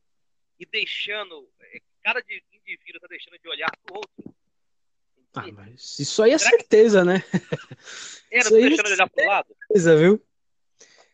e 0.58 0.66
deixando, 0.66 1.48
é, 1.60 1.80
cada 2.02 2.20
indivíduo 2.20 2.96
está 2.96 3.06
deixando 3.08 3.38
de 3.38 3.48
olhar 3.48 3.70
para 3.82 3.94
o 3.94 3.96
outro. 3.98 4.34
Ah, 5.34 5.50
mas 5.50 5.98
isso 5.98 6.22
aí 6.22 6.32
é 6.32 6.38
Será 6.38 6.50
certeza, 6.50 7.00
que... 7.00 7.06
né? 7.06 7.16
É, 8.30 8.36
não 8.36 8.42
está 8.42 8.50
deixando 8.50 8.86
de 8.86 8.92
olhar 8.92 9.10
para 9.10 9.24
o 9.24 9.26
lado? 9.26 9.56
Certeza, 9.58 9.96
viu? 9.96 10.26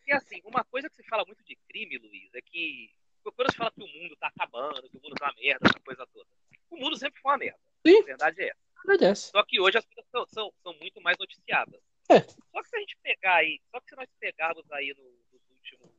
E 0.05 0.11
assim, 0.11 0.41
uma 0.43 0.63
coisa 0.65 0.89
que 0.89 0.95
se 0.95 1.03
fala 1.03 1.23
muito 1.25 1.43
de 1.43 1.55
crime, 1.67 1.97
Luiz, 1.97 2.33
é 2.33 2.41
que 2.41 2.91
quando 3.23 3.51
se 3.51 3.57
fala 3.57 3.71
que 3.71 3.83
o 3.83 3.87
mundo 3.87 4.13
está 4.13 4.27
acabando, 4.27 4.89
que 4.89 4.97
o 4.97 5.01
mundo 5.01 5.13
está 5.13 5.27
uma 5.27 5.35
merda, 5.39 5.67
essa 5.67 5.79
coisa 5.79 6.07
toda. 6.07 6.27
O 6.69 6.77
mundo 6.77 6.97
sempre 6.97 7.21
foi 7.21 7.31
uma 7.31 7.37
merda. 7.37 7.59
Sim. 7.85 8.01
A 8.01 8.05
verdade 8.05 8.41
é 8.41 8.49
essa. 8.49 8.59
Verdade 8.85 9.11
é 9.11 9.15
Só 9.15 9.43
que 9.43 9.59
hoje 9.59 9.77
as 9.77 9.85
coisas 9.85 10.09
são, 10.11 10.25
são, 10.27 10.53
são 10.63 10.73
muito 10.79 10.99
mais 11.01 11.17
noticiadas. 11.17 11.79
É. 12.09 12.19
Só 12.21 12.63
que 12.63 12.69
se 12.69 12.75
a 12.75 12.79
gente 12.79 12.97
pegar 13.03 13.35
aí, 13.35 13.61
só 13.69 13.79
que 13.79 13.89
se 13.89 13.95
nós 13.95 14.09
pegarmos 14.19 14.71
aí 14.71 14.93
no, 14.97 15.03
nos 15.03 15.41
últimos 15.51 15.91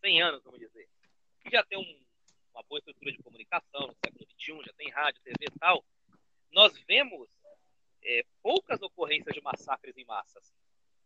100 0.00 0.22
anos, 0.22 0.42
vamos 0.42 0.58
dizer, 0.58 0.88
que 1.40 1.50
já 1.50 1.62
tem 1.64 1.78
um, 1.78 2.04
uma 2.54 2.62
boa 2.62 2.78
estrutura 2.78 3.12
de 3.12 3.22
comunicação 3.22 3.86
no 3.86 3.94
século 4.04 4.26
XXI, 4.30 4.66
já 4.66 4.72
tem 4.72 4.90
rádio, 4.90 5.20
TV 5.22 5.36
e 5.42 5.58
tal, 5.58 5.84
nós 6.50 6.72
vemos 6.88 7.28
é, 8.02 8.24
poucas 8.42 8.80
ocorrências 8.82 9.34
de 9.34 9.42
massacres 9.42 9.96
em 9.96 10.04
massas. 10.04 10.52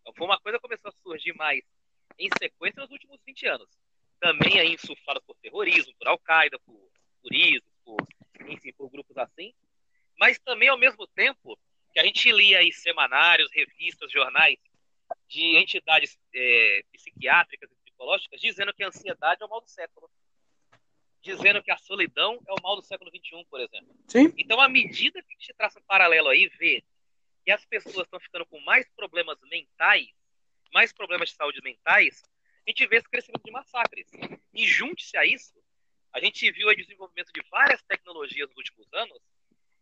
Então, 0.00 0.14
foi 0.14 0.26
uma 0.26 0.40
coisa 0.40 0.58
que 0.58 0.62
começou 0.62 0.90
a 0.90 1.02
surgir 1.02 1.34
mais 1.34 1.62
em 2.18 2.28
sequência 2.38 2.82
nos 2.82 2.90
últimos 2.90 3.20
20 3.26 3.46
anos. 3.46 3.68
Também 4.20 4.58
aí 4.60 4.74
insuflado 4.74 5.20
por 5.22 5.36
terrorismo, 5.36 5.92
por 5.98 6.08
Al-Qaeda, 6.08 6.58
por, 6.60 6.90
por 7.20 7.34
ISIS, 7.34 7.62
por, 7.84 7.96
enfim, 8.48 8.72
por 8.72 8.88
grupos 8.88 9.16
assim. 9.18 9.52
Mas 10.18 10.38
também, 10.38 10.68
ao 10.68 10.78
mesmo 10.78 11.06
tempo, 11.08 11.58
que 11.96 12.00
a 12.00 12.04
gente 12.04 12.30
lia 12.30 12.58
aí 12.58 12.70
semanários, 12.74 13.50
revistas, 13.54 14.12
jornais 14.12 14.58
de 15.26 15.56
entidades 15.56 16.18
é, 16.34 16.84
psiquiátricas 16.92 17.70
psicológicas 17.82 18.38
dizendo 18.38 18.74
que 18.74 18.84
a 18.84 18.88
ansiedade 18.88 19.42
é 19.42 19.46
o 19.46 19.48
mal 19.48 19.62
do 19.62 19.70
século. 19.70 20.10
Dizendo 21.22 21.62
que 21.62 21.70
a 21.70 21.78
solidão 21.78 22.38
é 22.46 22.52
o 22.52 22.62
mal 22.62 22.76
do 22.76 22.82
século 22.82 23.10
XXI, 23.10 23.42
por 23.48 23.60
exemplo. 23.60 23.96
Sim. 24.08 24.30
Então, 24.36 24.60
à 24.60 24.68
medida 24.68 25.22
que 25.22 25.32
a 25.32 25.38
gente 25.38 25.54
traça 25.54 25.80
um 25.80 25.84
paralelo 25.84 26.28
aí, 26.28 26.50
vê 26.58 26.84
que 27.46 27.50
as 27.50 27.64
pessoas 27.64 28.04
estão 28.04 28.20
ficando 28.20 28.44
com 28.44 28.60
mais 28.60 28.86
problemas 28.94 29.38
mentais, 29.44 30.12
mais 30.74 30.92
problemas 30.92 31.30
de 31.30 31.34
saúde 31.34 31.62
mentais, 31.62 32.22
a 32.66 32.70
gente 32.70 32.86
vê 32.88 32.98
esse 32.98 33.08
crescimento 33.08 33.42
de 33.42 33.50
massacres. 33.50 34.06
E 34.52 34.66
junte-se 34.66 35.16
a 35.16 35.24
isso, 35.24 35.54
a 36.12 36.20
gente 36.20 36.52
viu 36.52 36.68
o 36.68 36.76
desenvolvimento 36.76 37.32
de 37.32 37.40
várias 37.48 37.82
tecnologias 37.84 38.50
nos 38.50 38.58
últimos 38.58 38.86
anos 38.92 39.18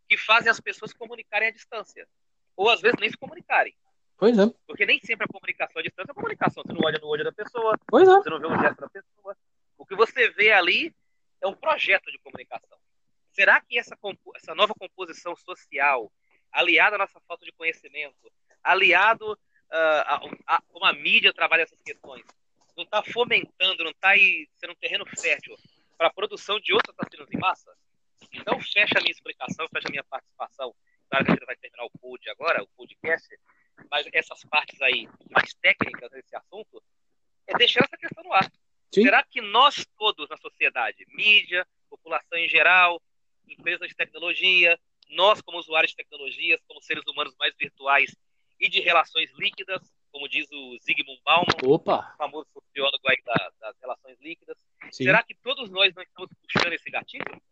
que 0.09 0.17
fazem 0.17 0.51
as 0.51 0.61
pessoas 0.61 0.93
comunicarem 0.93 1.49
à 1.49 1.51
distância. 1.51 2.09
Ou 2.57 2.71
às 2.71 2.81
vezes 2.81 2.99
nem 3.01 3.11
se 3.11 3.17
comunicarem. 3.17 3.75
Pois 4.17 4.39
é. 4.39 4.43
Porque 4.67 4.87
nem 4.87 5.01
sempre 5.01 5.25
a 5.25 5.33
comunicação 5.33 5.81
à 5.81 5.83
distância 5.83 6.13
é 6.13 6.15
comunicação. 6.15 6.63
Você 6.65 6.73
não 6.73 6.83
olha 6.85 6.99
no 6.99 7.09
olho 7.09 7.25
da 7.25 7.33
pessoa, 7.33 7.79
pois 7.87 8.09
é. 8.09 8.13
você 8.13 8.31
não 8.31 8.41
vê 8.41 8.47
o 8.47 8.61
gesto 8.61 8.81
da 8.81 8.89
pessoa. 8.89 9.37
O 9.77 9.85
que 9.85 9.95
você 9.95 10.31
vê 10.31 10.53
ali 10.53 10.95
é 11.41 11.47
um 11.47 11.55
projeto 11.55 12.11
de 12.11 12.19
comunicação. 12.19 12.79
Será 13.33 13.61
que 13.61 13.79
essa, 13.79 13.99
essa 14.37 14.55
nova 14.55 14.75
composição 14.75 15.35
social, 15.35 16.11
aliada 16.53 16.97
à 16.97 16.99
nossa 17.01 17.21
falta 17.27 17.45
de 17.45 17.53
conhecimento, 17.53 18.31
aliado 18.63 19.33
uh, 19.33 19.37
a, 20.07 20.21
a, 20.47 20.63
como 20.63 20.85
a 20.85 20.93
mídia 20.93 21.33
trabalha 21.35 21.63
essas 21.63 21.81
questões, 21.83 22.25
não 22.77 22.85
está 22.85 23.03
fomentando, 23.03 23.85
não 23.85 23.91
está 23.91 24.13
sendo 24.57 24.73
um 24.73 24.77
terreno 24.77 25.05
fértil 25.19 25.57
para 25.99 26.09
a 26.09 26.13
produção 26.13 26.59
de 26.61 26.73
outros 26.73 26.95
assassinos 26.97 27.29
em 27.33 27.39
massa? 27.39 27.77
Então, 28.33 28.61
fecha 28.61 28.99
a 28.99 29.01
minha 29.01 29.13
explicação, 29.13 29.67
fecha 29.69 29.89
a 29.89 29.91
minha 29.91 30.05
participação. 30.05 30.75
Claro 31.09 31.25
que 31.25 31.31
a 31.31 31.35
gente 31.35 31.47
vai 31.47 31.57
terminar 31.57 31.85
o 31.85 31.99
pod 31.99 32.31
agora, 32.31 32.63
o 32.63 32.69
podcast, 32.77 33.29
mas 33.91 34.09
essas 34.13 34.43
partes 34.45 34.81
aí 34.83 35.09
mais 35.31 35.55
técnicas 35.55 36.11
desse 36.11 36.35
assunto, 36.37 36.83
é 37.47 37.57
deixar 37.57 37.85
essa 37.85 37.97
questão 37.97 38.25
no 38.25 38.33
ar. 38.33 38.51
Sim. 38.93 39.03
Será 39.03 39.23
que 39.23 39.41
nós 39.41 39.87
todos 39.99 40.29
na 40.29 40.37
sociedade, 40.37 41.05
mídia, 41.09 41.67
população 41.91 42.39
em 42.39 42.49
geral, 42.49 43.03
empresas 43.47 43.89
de 43.89 43.95
tecnologia, 43.95 44.79
nós 45.11 45.41
como 45.43 45.59
usuários 45.59 45.91
de 45.91 45.97
tecnologias, 45.97 46.61
como 46.67 46.83
seres 46.83 47.05
humanos 47.07 47.35
mais 47.39 47.55
virtuais 47.57 48.15
e 48.59 48.69
de 48.69 48.81
relações 48.81 49.31
líquidas, 49.39 49.83
como 50.11 50.29
diz 50.29 50.47
o 50.53 50.79
Zygmunt 50.79 51.21
Bauman, 51.25 51.47
Opa. 51.65 52.15
famoso 52.17 52.49
sociólogo 52.53 53.03
aí 53.09 53.21
da, 53.25 53.53
das 53.61 53.77
relações 53.81 54.19
líquidas. 54.21 54.57
Sim. 54.93 55.05
Será 55.05 55.23
que 55.23 55.35
todos 55.35 55.71
nós 55.71 55.93
não 55.95 56.03
estamos 56.03 56.31
puxando 56.41 56.73
esse 56.73 56.89
gatilho? 56.89 57.43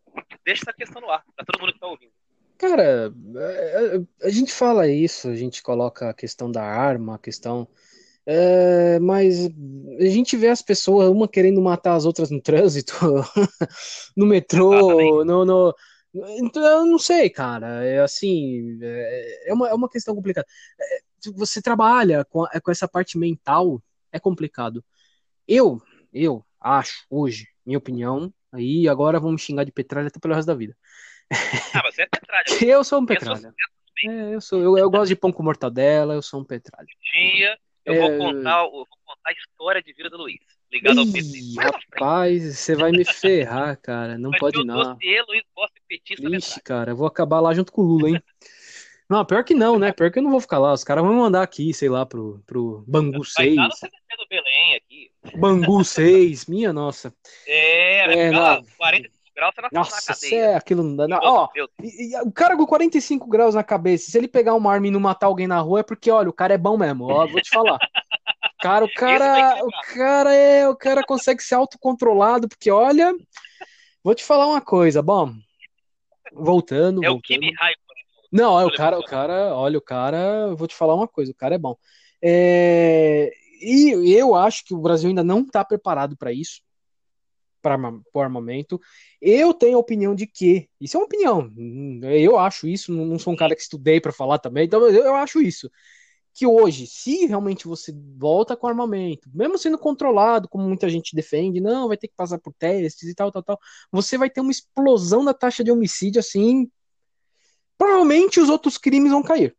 Deixa 0.45 0.63
essa 0.63 0.73
questão 0.73 1.01
no 1.01 1.11
ar, 1.11 1.25
para 1.37 1.45
todo 1.45 1.61
mundo 1.61 1.71
que 1.71 1.77
está 1.77 1.87
ouvindo. 1.87 2.13
Cara, 2.59 3.13
é, 3.37 3.97
é, 3.97 4.27
a 4.27 4.31
gente 4.31 4.53
fala 4.53 4.87
isso, 4.87 5.29
a 5.29 5.35
gente 5.35 5.63
coloca 5.63 6.11
a 6.11 6.15
questão 6.15 6.51
da 6.51 6.63
arma, 6.63 7.17
a 7.17 7.19
questão. 7.19 7.67
É, 8.25 9.01
mas 9.01 9.47
a 9.99 10.05
gente 10.05 10.37
vê 10.37 10.49
as 10.49 10.63
pessoas, 10.63 11.09
uma 11.09 11.27
querendo 11.27 11.61
matar 11.61 11.95
as 11.95 12.05
outras 12.05 12.31
no 12.31 12.41
trânsito, 12.41 12.95
no 14.17 14.27
metrô, 14.27 15.25
no, 15.25 15.45
no, 15.45 15.75
Então, 16.39 16.63
eu 16.63 16.87
não 16.87 16.99
sei, 16.99 17.29
cara. 17.31 17.85
É 17.85 18.01
assim, 18.01 18.79
é, 18.81 19.51
é 19.51 19.55
uma, 19.55 19.69
é 19.69 19.75
uma 19.75 19.89
questão 19.89 20.15
complicada. 20.15 20.47
É, 20.81 21.01
você 21.35 21.61
trabalha 21.61 22.25
com, 22.25 22.45
com 22.63 22.71
essa 22.71 22.87
parte 22.87 23.19
mental, 23.19 23.83
é 24.13 24.21
complicado. 24.21 24.85
Eu, 25.49 25.83
eu 26.13 26.45
acho, 26.61 27.05
hoje, 27.11 27.49
minha 27.67 27.79
opinião, 27.79 28.33
aí 28.53 28.89
agora 28.89 29.19
vamos 29.19 29.43
xingar 29.43 29.65
de 29.65 29.73
petralha 29.73 30.09
até 30.09 30.21
pelo 30.21 30.35
resto 30.35 30.49
da 30.49 30.55
vida. 30.55 30.77
Ah, 31.75 31.83
você 31.91 32.03
é 32.03 32.07
petralha. 32.07 32.45
eu 32.63 32.85
sou 32.85 33.01
um 33.01 33.07
petralha. 33.07 33.55
É, 34.05 34.35
eu, 34.35 34.41
sou, 34.41 34.61
eu, 34.61 34.77
eu, 34.77 34.91
gosto 34.91 35.09
de 35.09 35.17
pão 35.17 35.33
com 35.33 35.43
mortadela, 35.43 36.15
eu 36.15 36.23
sou 36.23 36.41
um 36.41 36.45
petralha. 36.45 36.87
Dia 37.13 37.57
eu, 37.85 37.95
é... 37.95 38.01
vou 38.01 38.19
contar, 38.19 38.65
eu 38.65 38.71
vou 38.71 38.87
contar 38.87 39.31
a 39.31 39.33
história 39.33 39.83
de 39.83 39.93
vida 39.93 40.11
do 40.11 40.19
Luiz. 40.19 40.41
Ligado 40.73 41.01
ao 41.01 41.07
PT. 41.07 41.55
Rapaz, 41.59 42.59
você 42.59 42.75
vai 42.75 42.91
me 42.91 43.05
ferrar, 43.05 43.79
cara. 43.81 44.17
Não 44.17 44.31
Mas 44.31 44.41
pode 44.41 44.65
não. 44.65 44.95
Dossiê, 44.95 45.23
Luiz 45.29 45.43
Costa 45.55 45.81
petista 45.87 46.29
Ixi, 46.29 46.63
cara, 46.63 46.93
eu 46.93 46.97
vou 46.97 47.07
acabar 47.07 47.41
lá 47.41 47.53
junto 47.53 47.71
com 47.71 47.83
o 47.83 47.85
Lula, 47.85 48.09
hein? 48.11 48.23
Não, 49.13 49.27
pior 49.27 49.45
que 49.45 49.53
não, 49.53 49.79
né? 49.79 49.93
Pior 49.93 50.11
que 50.11 50.19
eu 50.19 50.23
não 50.23 50.31
vou 50.31 50.41
ficar 50.41 50.59
lá. 50.59 50.73
Os 50.73 50.83
caras 50.83 51.05
vão 51.05 51.13
me 51.13 51.21
mandar 51.21 51.43
aqui, 51.43 51.75
sei 51.75 51.91
lá, 51.91 52.07
pro, 52.07 52.43
pro 52.47 52.83
Bangu 52.89 53.23
6. 53.23 53.57
Vai 53.57 53.67
no 53.67 53.75
CDC 53.75 53.99
do 54.17 54.27
Belém 54.27 54.75
aqui. 54.75 55.11
Bangu 55.37 55.85
6, 55.85 56.47
minha 56.47 56.73
nossa. 56.73 57.15
É, 57.47 58.29
é 58.29 58.31
não. 58.31 58.65
45 58.79 59.13
graus, 59.37 59.55
você 59.55 59.61
não 59.61 59.69
Nossa, 59.71 60.31
na. 60.31 60.37
É, 60.39 60.55
aquilo 60.55 60.83
não 60.83 60.97
dá. 60.97 61.09
Não. 61.09 61.21
Ó, 61.23 61.49
e, 61.83 62.15
e, 62.15 62.21
o 62.23 62.33
cara 62.33 62.57
com 62.57 62.65
45 62.65 63.29
graus 63.29 63.55
na 63.55 63.63
cabeça, 63.63 64.11
se 64.11 64.17
ele 64.17 64.29
pegar 64.29 64.55
uma 64.55 64.73
arma 64.73 64.87
e 64.87 64.91
não 64.91 64.99
matar 64.99 65.27
alguém 65.27 65.47
na 65.47 65.61
rua, 65.61 65.81
é 65.81 65.83
porque, 65.83 66.11
olha, 66.11 66.31
o 66.31 66.33
cara 66.33 66.55
é 66.55 66.59
bom 66.59 66.79
mesmo. 66.79 67.05
Ó, 67.05 67.27
vou 67.27 67.41
te 67.43 67.51
falar. 67.51 67.79
Cara, 68.63 68.87
o 68.87 68.95
cara, 68.95 69.63
o 69.63 69.71
cara 69.95 70.35
é, 70.35 70.67
o 70.67 70.75
cara 70.75 71.03
consegue 71.05 71.43
ser 71.43 71.57
autocontrolado, 71.57 72.49
porque 72.49 72.71
olha, 72.71 73.15
vou 74.03 74.15
te 74.15 74.25
falar 74.25 74.47
uma 74.47 74.63
coisa, 74.63 75.03
bom, 75.03 75.35
voltando, 76.33 77.05
é 77.05 77.09
voltando. 77.09 77.19
o 77.19 77.21
Kimi 77.21 77.53
Não, 78.33 78.59
é 78.59 78.65
o 78.65 78.73
cara, 78.73 78.99
o 78.99 79.05
cara, 79.05 79.55
olha, 79.55 79.79
o 79.79 79.83
cara, 79.83 80.55
vou 80.55 80.67
te 80.67 80.75
falar 80.75 80.95
uma 80.95 81.07
coisa, 81.07 81.31
o 81.31 81.35
cara 81.35 81.55
é 81.55 81.59
bom. 81.59 81.77
É, 82.21 83.31
e 83.61 84.13
eu 84.13 84.35
acho 84.35 84.65
que 84.65 84.75
o 84.75 84.81
Brasil 84.81 85.09
ainda 85.09 85.23
não 85.23 85.43
está 85.43 85.65
preparado 85.65 86.17
para 86.17 86.33
isso 86.33 86.63
para 87.63 87.79
o 88.13 88.21
armamento. 88.21 88.81
Eu 89.21 89.55
tenho 89.55 89.77
a 89.77 89.81
opinião 89.81 90.15
de 90.15 90.27
que, 90.27 90.69
isso 90.81 90.97
é 90.97 91.01
uma 91.01 91.07
opinião, 91.07 91.51
eu 92.03 92.37
acho 92.37 92.67
isso, 92.67 92.93
não 92.93 93.19
sou 93.19 93.33
um 93.33 93.37
cara 93.37 93.55
que 93.55 93.63
estudei 93.63 94.01
para 94.01 94.13
falar 94.13 94.39
também, 94.39 94.65
então 94.65 94.85
eu 94.89 95.15
acho 95.15 95.41
isso. 95.41 95.71
Que 96.35 96.47
hoje, 96.47 96.87
se 96.87 97.27
realmente 97.27 97.69
você 97.69 97.95
volta 98.17 98.57
com 98.57 98.67
armamento, 98.67 99.31
mesmo 99.33 99.59
sendo 99.59 99.79
controlado, 99.79 100.49
como 100.49 100.67
muita 100.67 100.89
gente 100.89 101.15
defende, 101.15 101.61
não, 101.61 101.89
vai 101.89 101.97
ter 101.97 102.09
que 102.09 102.15
passar 102.17 102.39
por 102.39 102.53
testes 102.55 103.09
e 103.09 103.15
tal, 103.15 103.31
tal, 103.31 103.43
tal, 103.43 103.59
você 103.93 104.19
vai 104.19 104.29
ter 104.29 104.41
uma 104.41 104.51
explosão 104.51 105.25
da 105.25 105.35
taxa 105.35 105.63
de 105.63 105.71
homicídio 105.71 106.19
assim. 106.19 106.69
Provavelmente 107.77 108.41
os 108.41 108.49
outros 108.49 108.79
crimes 108.79 109.11
vão 109.11 109.23
cair. 109.23 109.57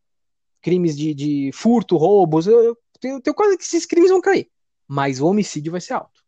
Crimes 0.62 0.98
de, 0.98 1.14
de 1.14 1.52
furto, 1.54 1.98
roubos, 1.98 2.48
eu, 2.48 2.64
eu, 2.64 2.78
tenho, 3.00 3.22
tenho 3.22 3.36
quase 3.36 3.58
que 3.58 3.64
esses 3.64 3.86
crimes 3.86 4.10
vão 4.10 4.22
cair. 4.22 4.50
Mas 4.88 5.20
o 5.20 5.28
homicídio 5.28 5.72
vai 5.72 5.82
ser 5.82 5.94
alto. 5.94 6.24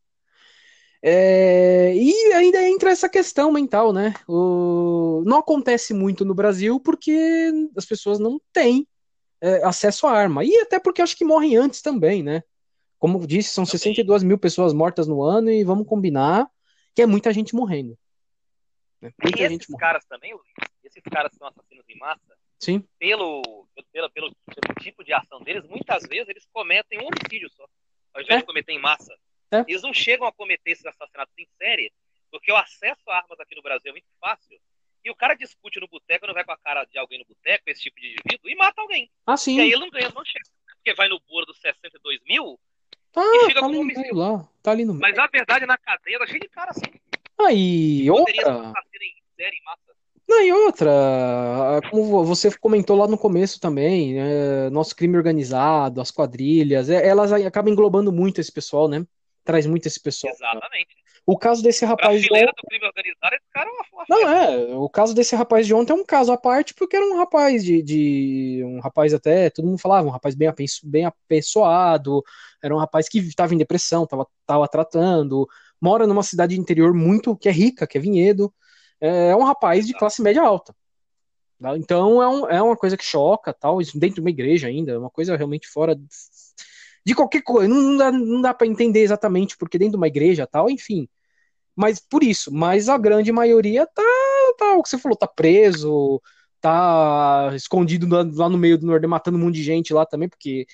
É, 1.02 1.94
e 1.96 2.34
ainda 2.34 2.68
entra 2.68 2.90
essa 2.90 3.08
questão 3.08 3.52
mental, 3.52 3.94
né? 3.94 4.14
O, 4.28 5.24
não 5.26 5.38
acontece 5.38 5.94
muito 5.94 6.26
no 6.26 6.34
Brasil 6.34 6.80
porque 6.80 7.52
as 7.78 7.86
pessoas 7.86 8.18
não 8.18 8.42
têm 8.52 8.88
é, 9.40 9.64
acesso 9.64 10.08
à 10.08 10.12
arma. 10.12 10.44
E 10.44 10.56
até 10.58 10.80
porque 10.80 11.02
acho 11.02 11.16
que 11.16 11.24
morrem 11.24 11.56
antes 11.56 11.82
também, 11.82 12.24
né? 12.24 12.42
Como 12.98 13.26
disse, 13.28 13.50
são 13.50 13.66
62 13.66 14.24
mil 14.24 14.38
pessoas 14.38 14.74
mortas 14.74 15.08
no 15.08 15.22
ano 15.22 15.52
e 15.52 15.64
vamos 15.64 15.86
combinar 15.86 16.50
que 16.96 17.02
é 17.02 17.06
muita 17.06 17.32
gente 17.32 17.54
morrendo. 17.54 17.96
Né? 19.02 19.12
Muita 19.22 19.44
e 19.44 19.50
gente 19.50 19.64
esses 19.64 19.76
caras 19.76 20.04
também, 20.06 20.34
esses 20.86 21.04
caras 21.04 21.32
que 21.32 21.38
são 21.38 21.48
assassinos 21.48 21.86
em 21.90 21.98
massa, 21.98 22.38
Sim. 22.60 22.88
Pelo, 22.98 23.42
pelo, 23.92 24.10
pelo, 24.10 24.36
pelo, 24.46 24.76
tipo 24.80 25.04
de 25.04 25.14
ação 25.14 25.42
deles, 25.42 25.64
muitas 25.68 26.04
vezes 26.04 26.30
eles 26.30 26.48
cometem 26.52 27.00
um 27.00 27.08
homicídio 27.08 27.50
só, 27.50 27.68
ao 28.14 28.22
invés 28.22 28.38
é. 28.38 28.42
de 28.42 28.46
cometer 28.46 28.72
em 28.72 28.80
massa. 28.80 29.14
É. 29.52 29.60
Eles 29.68 29.82
não 29.82 29.94
chegam 29.94 30.28
a 30.28 30.32
cometer 30.32 30.72
esses 30.72 30.86
assassinatos 30.86 31.34
em 31.38 31.48
série, 31.58 31.92
porque 32.32 32.52
o 32.52 32.56
acesso 32.56 33.10
a 33.10 33.18
armas 33.18 33.40
aqui 33.40 33.56
no 33.56 33.62
Brasil 33.62 33.90
é 33.90 33.92
muito 33.92 34.08
fácil. 34.20 34.60
E 35.04 35.12
o 35.12 35.16
cara 35.16 35.36
discute 35.36 35.80
no 35.80 35.88
boteco, 35.88 36.26
não 36.26 36.34
vai 36.34 36.44
com 36.44 36.52
a 36.52 36.58
cara 36.58 36.84
de 36.86 36.98
alguém 36.98 37.20
no 37.20 37.26
boteco, 37.26 37.64
esse 37.68 37.84
tipo 37.84 38.00
de 38.00 38.14
indivíduo, 38.14 38.50
e 38.50 38.56
mata 38.56 38.82
alguém. 38.82 39.12
Ah, 39.26 39.38
sim. 39.38 39.58
E 39.58 39.62
aí 39.62 39.72
ele 39.72 39.82
não 39.82 39.90
ganha 39.92 40.10
manchete. 40.10 40.50
Porque 40.78 40.96
vai 40.96 41.08
no 41.08 41.20
bolo 41.28 41.46
dos 41.46 41.60
62 41.60 42.22
mil 42.26 42.60
ah, 43.16 43.22
e 43.22 43.46
fica 43.46 43.62
tá 43.62 43.68
no 43.68 43.84
meio 43.84 44.16
lá. 44.16 44.50
Tá 44.64 44.72
ali 44.72 44.84
no. 44.84 44.96
Mas 44.96 45.18
a 45.18 45.28
verdade, 45.28 45.66
na 45.66 45.78
cadeia, 45.78 46.20
tá 46.20 46.28
cheio 46.28 46.40
de 46.40 46.50
cara 46.50 46.72
assim. 46.72 46.92
Aí, 47.40 48.10
outra... 48.10 48.34
Em 48.34 49.24
série, 49.36 49.58
em 49.58 49.64
massa. 49.64 49.85
Não, 50.28 50.42
e 50.42 50.52
outra, 50.52 51.82
como 51.92 52.24
você 52.26 52.56
comentou 52.58 52.98
lá 52.98 53.08
no 53.08 53.18
começo 53.18 53.60
também, 53.60 54.20
é, 54.20 54.70
nosso 54.72 54.96
crime 54.96 55.16
organizado, 55.18 56.02
as 56.02 56.10
quadrilhas, 56.12 56.90
é, 56.90 57.08
elas 57.08 57.32
acabam 57.32 57.72
englobando 57.72 58.12
muito 58.12 58.42
esse 58.42 58.52
pessoal, 58.52 58.88
né? 58.88 59.06
traz 59.46 59.66
muito 59.68 59.86
esse 59.86 60.02
pessoal. 60.02 60.34
Exatamente. 60.34 61.06
O 61.28 61.38
caso 61.38 61.64
desse 61.64 61.86
rapaz 61.86 62.22
de 62.22 62.28
ontem. 62.32 62.46
do 62.46 62.68
crime 62.68 62.86
organizado, 62.86 63.36
esse 63.36 63.50
cara 63.52 63.70
é 63.70 63.72
uma 63.72 64.06
Não, 64.10 64.30
é. 64.30 64.76
O 64.76 64.90
caso 64.90 65.16
desse 65.16 65.36
rapaz 65.36 65.66
de 65.66 65.74
ontem 65.74 65.94
é 65.94 65.96
um 65.96 66.06
caso 66.06 66.32
à 66.32 66.38
parte, 66.38 66.74
porque 66.74 66.96
era 66.96 67.06
um 67.06 67.18
rapaz 67.18 67.64
de. 67.64 67.82
de 67.82 68.64
um 68.66 68.80
rapaz 68.80 69.14
até, 69.14 69.50
todo 69.50 69.66
mundo 69.66 69.80
falava, 69.80 70.08
um 70.08 70.12
rapaz 70.12 70.36
bem, 70.36 70.52
bem 70.84 71.06
apessoado, 71.06 72.24
era 72.62 72.76
um 72.76 72.78
rapaz 72.78 73.08
que 73.08 73.20
estava 73.20 73.54
em 73.54 73.58
depressão, 73.58 74.04
estava 74.04 74.28
tava 74.46 74.68
tratando, 74.68 75.48
mora 75.82 76.06
numa 76.06 76.22
cidade 76.24 76.60
interior 76.60 76.94
muito. 76.94 77.36
que 77.36 77.50
é 77.50 77.52
rica, 77.52 77.88
que 77.88 77.98
é 77.98 78.02
Vinhedo. 78.02 78.54
É 79.00 79.36
um 79.36 79.44
rapaz 79.44 79.86
de 79.86 79.94
classe 79.94 80.22
média 80.22 80.42
alta. 80.42 80.76
Tá? 81.60 81.78
Então 81.78 82.22
é, 82.22 82.28
um, 82.28 82.50
é 82.50 82.62
uma 82.62 82.76
coisa 82.76 82.98
que 82.98 83.04
choca, 83.04 83.54
tal, 83.54 83.80
dentro 83.96 84.16
de 84.16 84.22
uma 84.22 84.30
igreja 84.30 84.68
ainda, 84.68 84.94
é 84.94 84.98
uma 84.98 85.10
coisa 85.10 85.36
realmente 85.36 85.68
fora 85.68 85.96
de 87.06 87.16
qualquer 87.16 87.42
coisa. 87.42 87.68
Não, 87.68 87.82
não 87.82 87.98
dá, 87.98 88.12
não 88.12 88.42
dá 88.42 88.54
para 88.54 88.68
entender 88.68 89.02
exatamente 89.02 89.58
porque 89.58 89.78
dentro 89.78 89.94
de 89.94 89.98
uma 89.98 90.08
igreja 90.08 90.48
tal, 90.48 90.70
enfim. 90.70 91.08
Mas 91.76 92.00
por 92.00 92.24
isso, 92.24 92.54
mas 92.54 92.88
a 92.90 92.98
grande 92.98 93.32
maioria 93.32 93.86
tá, 93.88 94.04
tá 94.58 94.76
o 94.78 94.84
que 94.84 94.90
você 94.90 94.98
falou, 94.98 95.18
tá 95.18 95.28
preso, 95.28 96.22
tá 96.62 97.52
escondido 97.56 98.08
lá 98.10 98.50
no 98.50 98.58
meio 98.58 98.78
do 98.78 98.86
Nordeste, 98.86 99.10
matando 99.10 99.38
um 99.38 99.42
monte 99.42 99.56
de 99.56 99.64
gente 99.64 99.94
lá 99.94 100.06
também, 100.06 100.30
porque 100.30 100.66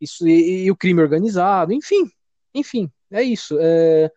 isso 0.00 0.28
e, 0.28 0.64
e 0.64 0.70
o 0.70 0.76
crime 0.76 1.00
organizado, 1.02 1.72
enfim, 1.72 2.10
enfim, 2.54 2.90
é 3.10 3.22
isso. 3.22 3.56
É, 3.60 4.10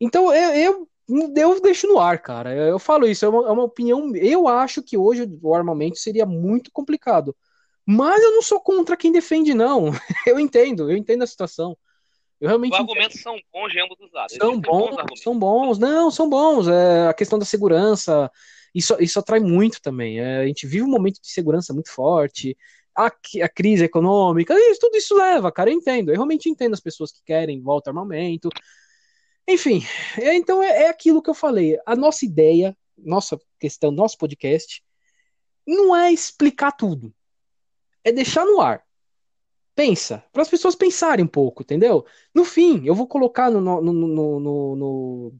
então 0.00 0.32
eu, 0.32 0.50
eu, 0.54 0.88
eu 1.08 1.60
deixo 1.60 1.86
no 1.86 1.98
ar, 1.98 2.20
cara. 2.20 2.54
Eu 2.54 2.78
falo 2.78 3.06
isso, 3.06 3.24
é 3.24 3.28
uma, 3.28 3.48
é 3.48 3.52
uma 3.52 3.64
opinião. 3.64 4.14
Eu 4.16 4.48
acho 4.48 4.82
que 4.82 4.96
hoje 4.96 5.28
o 5.42 5.54
armamento 5.54 5.98
seria 5.98 6.26
muito 6.26 6.70
complicado. 6.72 7.34
Mas 7.86 8.20
eu 8.22 8.32
não 8.32 8.42
sou 8.42 8.60
contra 8.60 8.96
quem 8.96 9.12
defende, 9.12 9.54
não. 9.54 9.92
Eu 10.26 10.40
entendo, 10.40 10.90
eu 10.90 10.96
entendo 10.96 11.22
a 11.22 11.26
situação. 11.26 11.78
Eu 12.40 12.48
realmente 12.48 12.72
os 12.74 12.80
argumentos 12.80 13.20
entendo. 13.20 13.22
são 13.22 13.40
bons 13.52 13.72
de 13.72 13.80
ambos 13.80 14.00
os 14.00 14.12
lados. 14.12 14.36
São 14.36 14.60
bons, 14.60 14.96
bons 14.96 15.22
são 15.22 15.38
bons. 15.38 15.78
Não, 15.78 16.10
são 16.10 16.28
bons. 16.28 16.66
É, 16.66 17.06
a 17.06 17.14
questão 17.14 17.38
da 17.38 17.44
segurança, 17.44 18.30
isso, 18.74 18.96
isso 19.00 19.18
atrai 19.20 19.38
muito 19.38 19.80
também. 19.80 20.18
É, 20.18 20.38
a 20.38 20.46
gente 20.46 20.66
vive 20.66 20.82
um 20.82 20.90
momento 20.90 21.20
de 21.22 21.30
segurança 21.30 21.72
muito 21.72 21.90
forte. 21.90 22.56
A, 22.94 23.06
a 23.06 23.48
crise 23.48 23.84
econômica, 23.84 24.54
isso, 24.54 24.80
tudo 24.80 24.96
isso 24.96 25.14
leva, 25.14 25.52
cara. 25.52 25.70
Eu 25.70 25.74
entendo. 25.74 26.10
Eu 26.10 26.14
realmente 26.14 26.50
entendo 26.50 26.74
as 26.74 26.80
pessoas 26.80 27.12
que 27.12 27.22
querem 27.24 27.62
volta 27.62 27.88
ao 27.88 27.96
armamento. 27.96 28.48
Enfim, 29.48 29.82
é, 30.18 30.34
então 30.34 30.62
é, 30.62 30.84
é 30.84 30.88
aquilo 30.88 31.22
que 31.22 31.30
eu 31.30 31.34
falei. 31.34 31.78
A 31.86 31.94
nossa 31.94 32.24
ideia, 32.24 32.76
nossa 32.96 33.38
questão, 33.60 33.90
nosso 33.90 34.18
podcast, 34.18 34.82
não 35.66 35.94
é 35.94 36.12
explicar 36.12 36.72
tudo 36.72 37.14
é 38.06 38.12
deixar 38.12 38.46
no 38.46 38.60
ar. 38.60 38.84
Pensa, 39.74 40.24
para 40.32 40.42
as 40.42 40.48
pessoas 40.48 40.76
pensarem 40.76 41.24
um 41.24 41.28
pouco, 41.28 41.62
entendeu? 41.64 42.06
No 42.32 42.44
fim, 42.44 42.86
eu 42.86 42.94
vou 42.94 43.08
colocar 43.08 43.50
no, 43.50 43.60
no, 43.60 43.82
no, 43.82 44.40
no, 44.40 45.34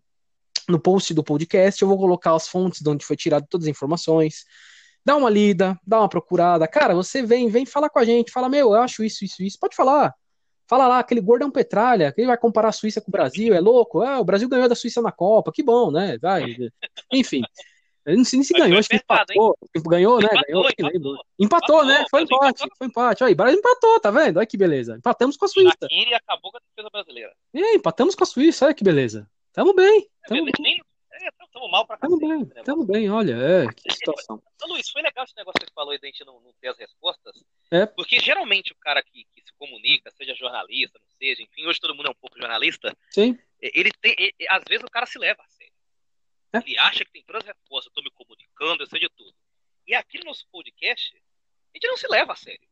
no 0.68 0.80
post 0.80 1.14
do 1.14 1.22
podcast, 1.22 1.80
eu 1.80 1.88
vou 1.88 1.96
colocar 1.96 2.34
as 2.34 2.48
fontes 2.48 2.80
de 2.80 2.90
onde 2.90 3.04
foi 3.04 3.16
tirado 3.16 3.46
todas 3.48 3.66
as 3.66 3.70
informações. 3.70 4.44
Dá 5.04 5.14
uma 5.14 5.30
lida, 5.30 5.78
dá 5.86 6.00
uma 6.00 6.08
procurada. 6.08 6.66
Cara, 6.66 6.92
você 6.92 7.22
vem, 7.22 7.48
vem 7.48 7.64
falar 7.64 7.88
com 7.88 8.00
a 8.00 8.04
gente, 8.04 8.32
fala, 8.32 8.48
meu, 8.48 8.74
eu 8.74 8.82
acho 8.82 9.04
isso, 9.04 9.24
isso, 9.24 9.40
isso. 9.44 9.58
Pode 9.60 9.76
falar. 9.76 10.12
Fala 10.68 10.88
lá, 10.88 10.98
aquele 10.98 11.20
gordo 11.20 11.42
é 11.42 11.46
um 11.46 11.50
petralha, 11.50 12.10
que 12.12 12.20
ele 12.20 12.26
vai 12.26 12.36
comparar 12.36 12.68
a 12.68 12.72
Suíça 12.72 13.00
com 13.00 13.08
o 13.08 13.12
Brasil, 13.12 13.54
é 13.54 13.60
louco. 13.60 14.02
Ah, 14.02 14.20
o 14.20 14.24
Brasil 14.24 14.48
ganhou 14.48 14.68
da 14.68 14.74
Suíça 14.74 15.00
na 15.00 15.12
Copa, 15.12 15.52
que 15.52 15.62
bom, 15.62 15.90
né? 15.90 16.18
Vai. 16.18 16.56
Enfim. 17.12 17.42
Eu 18.04 18.16
não 18.16 18.24
sei 18.24 18.38
nem 18.38 18.44
se 18.44 18.52
ganhou, 18.52 18.78
acho 18.78 18.88
que 18.88 18.96
empatou. 18.96 19.58
Ganhou, 19.88 20.20
né? 20.20 20.28
Empatou, 20.32 20.46
ganhou, 20.46 20.70
empatou, 20.78 21.18
empatou, 21.40 21.84
né? 21.84 22.04
Foi 22.08 22.22
empate, 22.22 22.64
foi 22.78 22.86
empate. 22.86 23.24
Aí, 23.24 23.34
Brasil 23.34 23.58
empatou, 23.58 23.98
tá 23.98 24.12
vendo? 24.12 24.36
Olha 24.36 24.46
que 24.46 24.56
beleza. 24.56 24.96
Empatamos 24.96 25.36
com 25.36 25.44
a 25.44 25.48
Suíça. 25.48 25.88
E 25.90 26.14
acabou 26.14 26.52
com 26.52 26.58
a 26.58 26.60
defesa 26.60 26.88
brasileira. 26.90 27.32
E 27.52 27.76
empatamos 27.76 28.14
com 28.14 28.22
a 28.22 28.26
Suíça, 28.26 28.64
olha 28.64 28.74
que 28.74 28.84
beleza. 28.84 29.28
Tamo 29.52 29.74
bem. 29.74 30.08
Tamo 30.28 30.44
bem. 30.44 30.52
Nem, 30.60 30.80
tamo 31.52 31.68
mal 31.68 31.86
pra 31.86 31.96
Tamo 31.96 32.18
bem, 32.18 32.38
né, 32.38 32.62
tamo 32.64 32.84
bem, 32.84 33.10
olha, 33.10 33.32
é, 33.32 33.66
que 33.72 33.92
situação. 33.92 34.42
Então, 34.54 34.68
Luiz, 34.68 34.88
foi 34.88 35.02
legal 35.02 35.24
esse 35.24 35.36
negócio 35.36 35.58
que 35.58 35.66
você 35.66 35.74
falou 35.74 35.92
aí 35.92 35.98
da 35.98 36.06
gente 36.06 36.24
não, 36.24 36.40
não 36.40 36.52
ter 36.60 36.68
as 36.68 36.78
respostas. 36.78 37.44
É. 37.70 37.86
Porque 37.86 38.18
geralmente 38.18 38.72
o 38.72 38.76
cara 38.76 39.02
que, 39.02 39.24
que, 39.34 39.40
se 39.42 39.52
comunica, 39.58 40.10
seja 40.10 40.34
jornalista, 40.34 40.98
não 40.98 41.08
seja, 41.18 41.42
enfim, 41.42 41.66
hoje 41.66 41.80
todo 41.80 41.94
mundo 41.94 42.08
é 42.08 42.10
um 42.10 42.20
pouco 42.20 42.38
jornalista. 42.38 42.96
Sim. 43.10 43.38
Ele 43.60 43.90
tem, 44.00 44.14
ele, 44.18 44.34
às 44.48 44.62
vezes 44.68 44.84
o 44.84 44.90
cara 44.90 45.06
se 45.06 45.18
leva 45.18 45.42
a 45.42 45.48
sério. 45.48 45.72
É. 46.52 46.58
Ele 46.58 46.78
acha 46.78 47.04
que 47.04 47.12
tem 47.12 47.24
todas 47.24 47.42
as 47.42 47.48
respostas, 47.48 47.86
eu 47.86 47.94
tô 47.94 48.02
me 48.02 48.10
comunicando, 48.10 48.82
eu 48.82 48.86
sei 48.86 49.00
de 49.00 49.08
tudo. 49.10 49.34
E 49.86 49.94
aqui 49.94 50.18
no 50.18 50.24
nosso 50.24 50.46
podcast, 50.50 51.16
a 51.16 51.76
gente 51.76 51.88
não 51.88 51.96
se 51.96 52.08
leva 52.08 52.32
a 52.32 52.36
sério. 52.36 52.68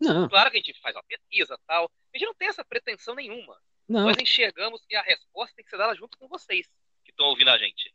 Não. 0.00 0.28
Claro 0.28 0.50
que 0.50 0.58
a 0.58 0.60
gente 0.60 0.80
faz 0.80 0.94
uma 0.94 1.02
pesquisa 1.04 1.58
tal, 1.66 1.90
a 2.14 2.18
gente 2.18 2.26
não 2.26 2.34
tem 2.34 2.48
essa 2.48 2.64
pretensão 2.64 3.14
nenhuma. 3.14 3.58
Não. 3.88 4.04
Nós 4.04 4.16
enxergamos 4.18 4.84
que 4.84 4.96
a 4.96 5.02
resposta 5.02 5.54
tem 5.54 5.64
que 5.64 5.70
ser 5.70 5.78
dada 5.78 5.94
junto 5.94 6.18
com 6.18 6.28
vocês 6.28 6.68
que 7.06 7.12
estão 7.12 7.26
ouvindo 7.26 7.50
a 7.50 7.58
gente. 7.58 7.94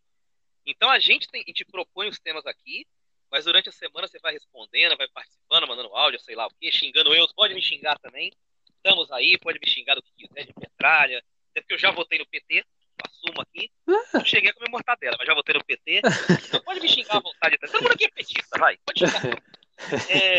Então 0.66 0.90
a 0.90 1.00
gente, 1.00 1.28
tem, 1.28 1.42
a 1.42 1.46
gente 1.46 1.66
propõe 1.66 2.08
os 2.08 2.20
temas 2.20 2.46
aqui, 2.46 2.88
mas 3.30 3.46
durante 3.46 3.70
a 3.70 3.72
semana 3.72 4.08
você 4.08 4.20
vai 4.20 4.34
respondendo, 4.34 4.98
vai 4.98 5.08
participando, 5.08 5.68
mandando 5.68 5.96
áudio, 5.96 6.20
sei 6.20 6.36
lá 6.36 6.48
o 6.48 6.54
quê, 6.60 6.72
xingando 6.72 7.14
eu, 7.14 7.28
pode 7.36 7.54
me 7.54 7.62
xingar 7.62 7.98
também. 8.00 8.32
Estamos 8.76 9.12
aí, 9.12 9.38
pode 9.38 9.60
me 9.60 9.68
xingar 9.70 9.96
do 9.96 10.02
que 10.02 10.12
quiser, 10.14 10.46
de 10.46 10.54
petralha. 10.54 11.24
Até 11.52 11.62
porque 11.62 11.74
eu 11.74 11.80
já 11.80 11.92
votei 11.92 12.18
no 12.18 12.26
PT, 12.26 12.66
assumo 13.06 13.42
aqui. 13.42 13.72
Não 14.14 14.26
cheguei 14.26 14.50
a 14.50 14.54
comer 14.54 14.70
mortadela, 14.70 15.16
mas 15.20 15.28
já 15.28 15.34
votei 15.34 15.54
no 15.54 15.64
PT. 15.64 16.02
Então 16.48 16.62
pode 16.62 16.80
me 16.80 16.88
xingar 16.88 17.18
à 17.18 17.20
vontade. 17.20 17.58
Todo 17.58 17.84
mundo 17.84 17.94
aqui 17.94 18.06
é 18.06 18.10
petista, 18.10 18.58
vai, 18.58 18.78
pode 18.78 19.00
xingar. 19.00 19.44
É... 20.12 20.38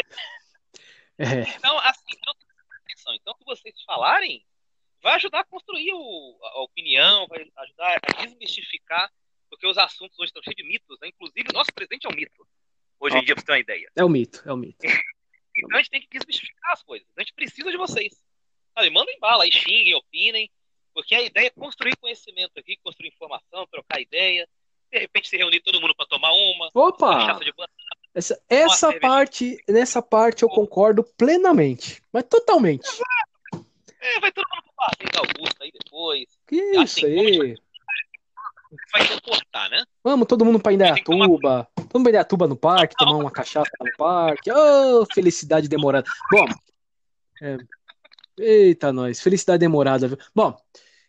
É. 1.19 1.41
Então, 1.57 1.77
assim, 1.81 2.15
não 2.25 2.33
atenção. 3.03 3.15
Então, 3.15 3.33
o 3.33 3.37
que 3.37 3.45
vocês 3.45 3.75
falarem 3.85 4.45
vai 5.03 5.17
ajudar 5.17 5.41
a 5.41 5.45
construir 5.45 5.93
o, 5.93 6.39
a 6.43 6.63
opinião, 6.63 7.27
vai 7.27 7.45
ajudar 7.57 8.01
a 8.03 8.23
desmistificar, 8.23 9.11
porque 9.51 9.67
os 9.67 9.77
assuntos 9.77 10.19
hoje 10.19 10.29
estão 10.29 10.43
cheios 10.43 10.57
de 10.57 10.65
mitos, 10.65 10.99
né? 11.01 11.09
Inclusive, 11.09 11.49
o 11.51 11.53
nosso 11.53 11.73
presidente 11.75 12.07
é 12.07 12.11
um 12.11 12.15
mito. 12.15 12.47
Hoje 13.01 13.19
em 13.19 13.25
dia, 13.25 13.35
pra 13.35 13.41
você 13.41 13.47
ter 13.47 13.53
uma 13.53 13.59
ideia. 13.59 13.91
É 13.97 14.05
o 14.05 14.07
um 14.07 14.11
mito, 14.11 14.43
é 14.47 14.53
o 14.53 14.55
um 14.55 14.59
mito. 14.59 14.79
então 15.59 15.77
a 15.77 15.83
gente 15.83 15.91
tem 15.91 16.01
que 16.01 16.19
desmistificar 16.19 16.73
as 16.73 16.83
coisas. 16.83 17.07
A 17.17 17.21
gente 17.21 17.35
precisa 17.35 17.71
de 17.71 17.77
vocês. 17.77 18.15
Sabe, 18.75 18.91
mandem 18.91 19.19
bala 19.19 19.45
aí, 19.45 19.53
xinguem, 19.53 19.95
opinem, 19.95 20.51
porque 20.95 21.15
a 21.15 21.23
ideia 21.23 21.49
é 21.49 21.51
construir 21.51 21.97
conhecimento 21.97 22.53
aqui, 22.59 22.79
construir 22.83 23.09
informação, 23.09 23.67
trocar 23.67 24.01
ideia, 24.01 24.49
de 24.91 24.99
repente 24.99 25.29
se 25.29 25.37
reunir 25.37 25.61
todo 25.61 25.81
mundo 25.81 25.95
para 25.95 26.07
tomar 26.07 26.33
uma. 26.33 26.71
Opa! 26.73 27.39
essa, 28.15 28.43
essa 28.49 28.99
parte, 29.01 29.63
nessa 29.69 30.01
parte 30.01 30.43
eu 30.43 30.49
concordo 30.49 31.03
plenamente, 31.03 32.03
mas 32.13 32.25
totalmente. 32.25 32.89
É, 34.01 34.21
vai 34.21 34.33
todo 34.33 34.47
mundo 34.55 34.72
da 35.13 35.21
Augusta 35.21 35.65
aí 35.65 35.73
depois. 35.73 36.27
Que 36.47 36.57
isso 36.81 37.07
aí? 37.07 37.57
Vai 38.93 39.07
comportar, 39.07 39.71
né? 39.71 39.85
Vamos 40.03 40.27
todo 40.27 40.45
mundo 40.45 40.59
pra 40.59 40.73
Indaiatuba. 40.73 41.27
Mundo 41.27 41.41
pra 41.41 42.01
Indaiatuba 42.01 42.49
no 42.49 42.57
parque, 42.57 42.97
tomar 42.97 43.17
uma 43.17 43.31
cachaça 43.31 43.71
no 43.81 43.97
parque. 43.97 44.51
Oh, 44.51 45.05
felicidade 45.13 45.69
demorada. 45.69 46.09
Bom, 46.31 46.47
é... 47.43 47.59
eita 48.39 48.93
nós, 48.93 49.21
felicidade 49.21 49.59
demorada. 49.59 50.09
Viu? 50.09 50.19
Bom, 50.35 50.57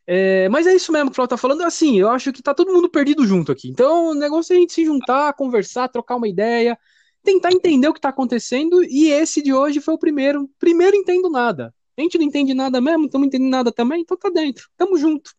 é, 0.06 0.50
mas 0.50 0.68
é 0.68 0.76
isso 0.76 0.92
mesmo 0.92 1.10
que 1.10 1.14
o 1.14 1.16
Flávio 1.16 1.30
tá 1.30 1.38
falando. 1.38 1.62
Assim, 1.62 1.98
eu 1.98 2.10
acho 2.10 2.34
que 2.34 2.44
tá 2.44 2.54
todo 2.54 2.74
mundo 2.74 2.90
perdido 2.90 3.26
junto 3.26 3.52
aqui. 3.52 3.70
Então, 3.70 4.08
o 4.08 4.14
negócio 4.14 4.54
é 4.54 4.58
a 4.58 4.60
gente 4.60 4.74
se 4.74 4.84
juntar, 4.84 5.34
conversar, 5.34 5.88
trocar 5.88 6.18
uma 6.18 6.28
ideia, 6.28 6.78
tentar 7.24 7.52
entender 7.52 7.88
o 7.88 7.94
que 7.94 8.02
tá 8.02 8.10
acontecendo. 8.10 8.84
E 8.84 9.10
esse 9.10 9.42
de 9.42 9.54
hoje 9.54 9.80
foi 9.80 9.94
o 9.94 10.00
primeiro. 10.00 10.50
Primeiro 10.60 10.98
entendo 10.98 11.30
nada. 11.30 11.74
A 11.98 12.02
gente 12.02 12.18
não 12.18 12.26
entende 12.26 12.54
nada 12.54 12.82
mesmo, 12.82 13.06
estamos 13.06 13.28
entendendo 13.28 13.52
nada 13.52 13.72
também, 13.72 14.02
então 14.02 14.18
tá 14.18 14.30
dentro. 14.30 14.70
Tamo 14.76 14.98
junto. 14.98 15.32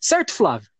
Certo, 0.00 0.32
Flávio? 0.32 0.70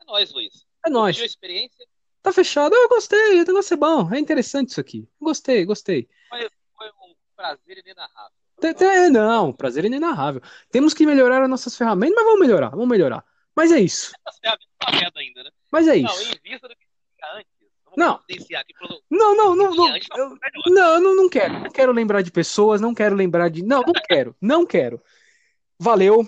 É 0.00 0.04
nóis, 0.04 0.32
Luiz. 0.32 0.66
É 0.86 0.90
nóis. 0.90 1.18
experiência? 1.18 1.86
Tá 2.22 2.32
fechado. 2.32 2.74
Eu 2.74 2.88
gostei, 2.88 3.40
o 3.40 3.44
negócio 3.44 3.74
é 3.74 3.76
bom. 3.76 4.12
É 4.12 4.18
interessante 4.18 4.70
isso 4.70 4.80
aqui. 4.80 5.08
Gostei, 5.20 5.64
gostei. 5.64 6.08
Foi, 6.28 6.48
foi 6.76 6.88
um 6.88 7.14
prazer 7.36 7.78
inenarrável. 7.78 8.32
É, 8.60 9.08
não, 9.08 9.52
prazer 9.52 9.84
inenarrável. 9.84 10.42
Temos 10.70 10.92
que 10.92 11.06
melhorar 11.06 11.42
as 11.42 11.48
nossas 11.48 11.76
ferramentas, 11.76 12.16
mas 12.16 12.24
vamos 12.24 12.40
melhorar, 12.40 12.70
vamos 12.70 12.88
melhorar. 12.88 13.24
Mas 13.54 13.70
é 13.72 13.80
isso. 13.80 14.12
Ainda, 15.16 15.44
né? 15.44 15.50
Mas 15.70 15.86
é 15.88 15.96
isso. 15.96 16.24
Não, 16.24 16.32
em 16.32 16.40
vista 16.42 16.68
do 16.68 16.76
que 16.76 16.86
antes. 17.34 17.57
Não. 17.96 18.20
Não, 19.10 19.36
não, 19.36 19.54
não, 19.56 19.74
não. 19.74 19.96
Eu, 19.96 20.38
não, 20.66 21.00
não, 21.00 21.16
não 21.16 21.28
quero. 21.28 21.60
Não 21.60 21.70
quero 21.70 21.92
lembrar 21.92 22.22
de 22.22 22.30
pessoas, 22.30 22.80
não 22.80 22.94
quero 22.94 23.14
lembrar 23.14 23.48
de. 23.48 23.62
Não, 23.62 23.82
não 23.82 23.92
quero. 24.08 24.36
Não 24.40 24.66
quero. 24.66 25.00
Valeu. 25.78 26.26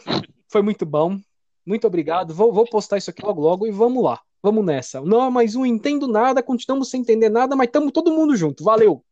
Foi 0.49 0.63
muito 0.63 0.85
bom. 0.85 1.19
Muito 1.65 1.87
obrigado. 1.87 2.35
Vou, 2.35 2.53
vou 2.53 2.65
postar 2.65 2.99
isso 2.99 3.11
aqui 3.11 3.25
logo 3.25 3.41
logo 3.41 3.67
e 3.67 3.71
vamos 3.71 4.03
lá. 4.03 4.21
Vamos 4.43 4.65
nessa. 4.65 5.01
Não 5.03 5.31
mais 5.31 5.55
um 5.55 5.67
entendo 5.67 6.09
nada, 6.09 6.43
continuamos 6.43 6.89
sem 6.89 7.03
entender 7.03 7.29
nada, 7.29 7.55
mas 7.55 7.67
estamos 7.67 7.93
todo 7.93 8.13
mundo 8.13 8.35
junto. 8.35 8.65
Valeu. 8.65 9.05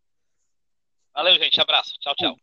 Valeu, 1.14 1.34
gente. 1.36 1.60
Abraço. 1.60 1.92
Tchau, 2.00 2.14
tchau. 2.16 2.36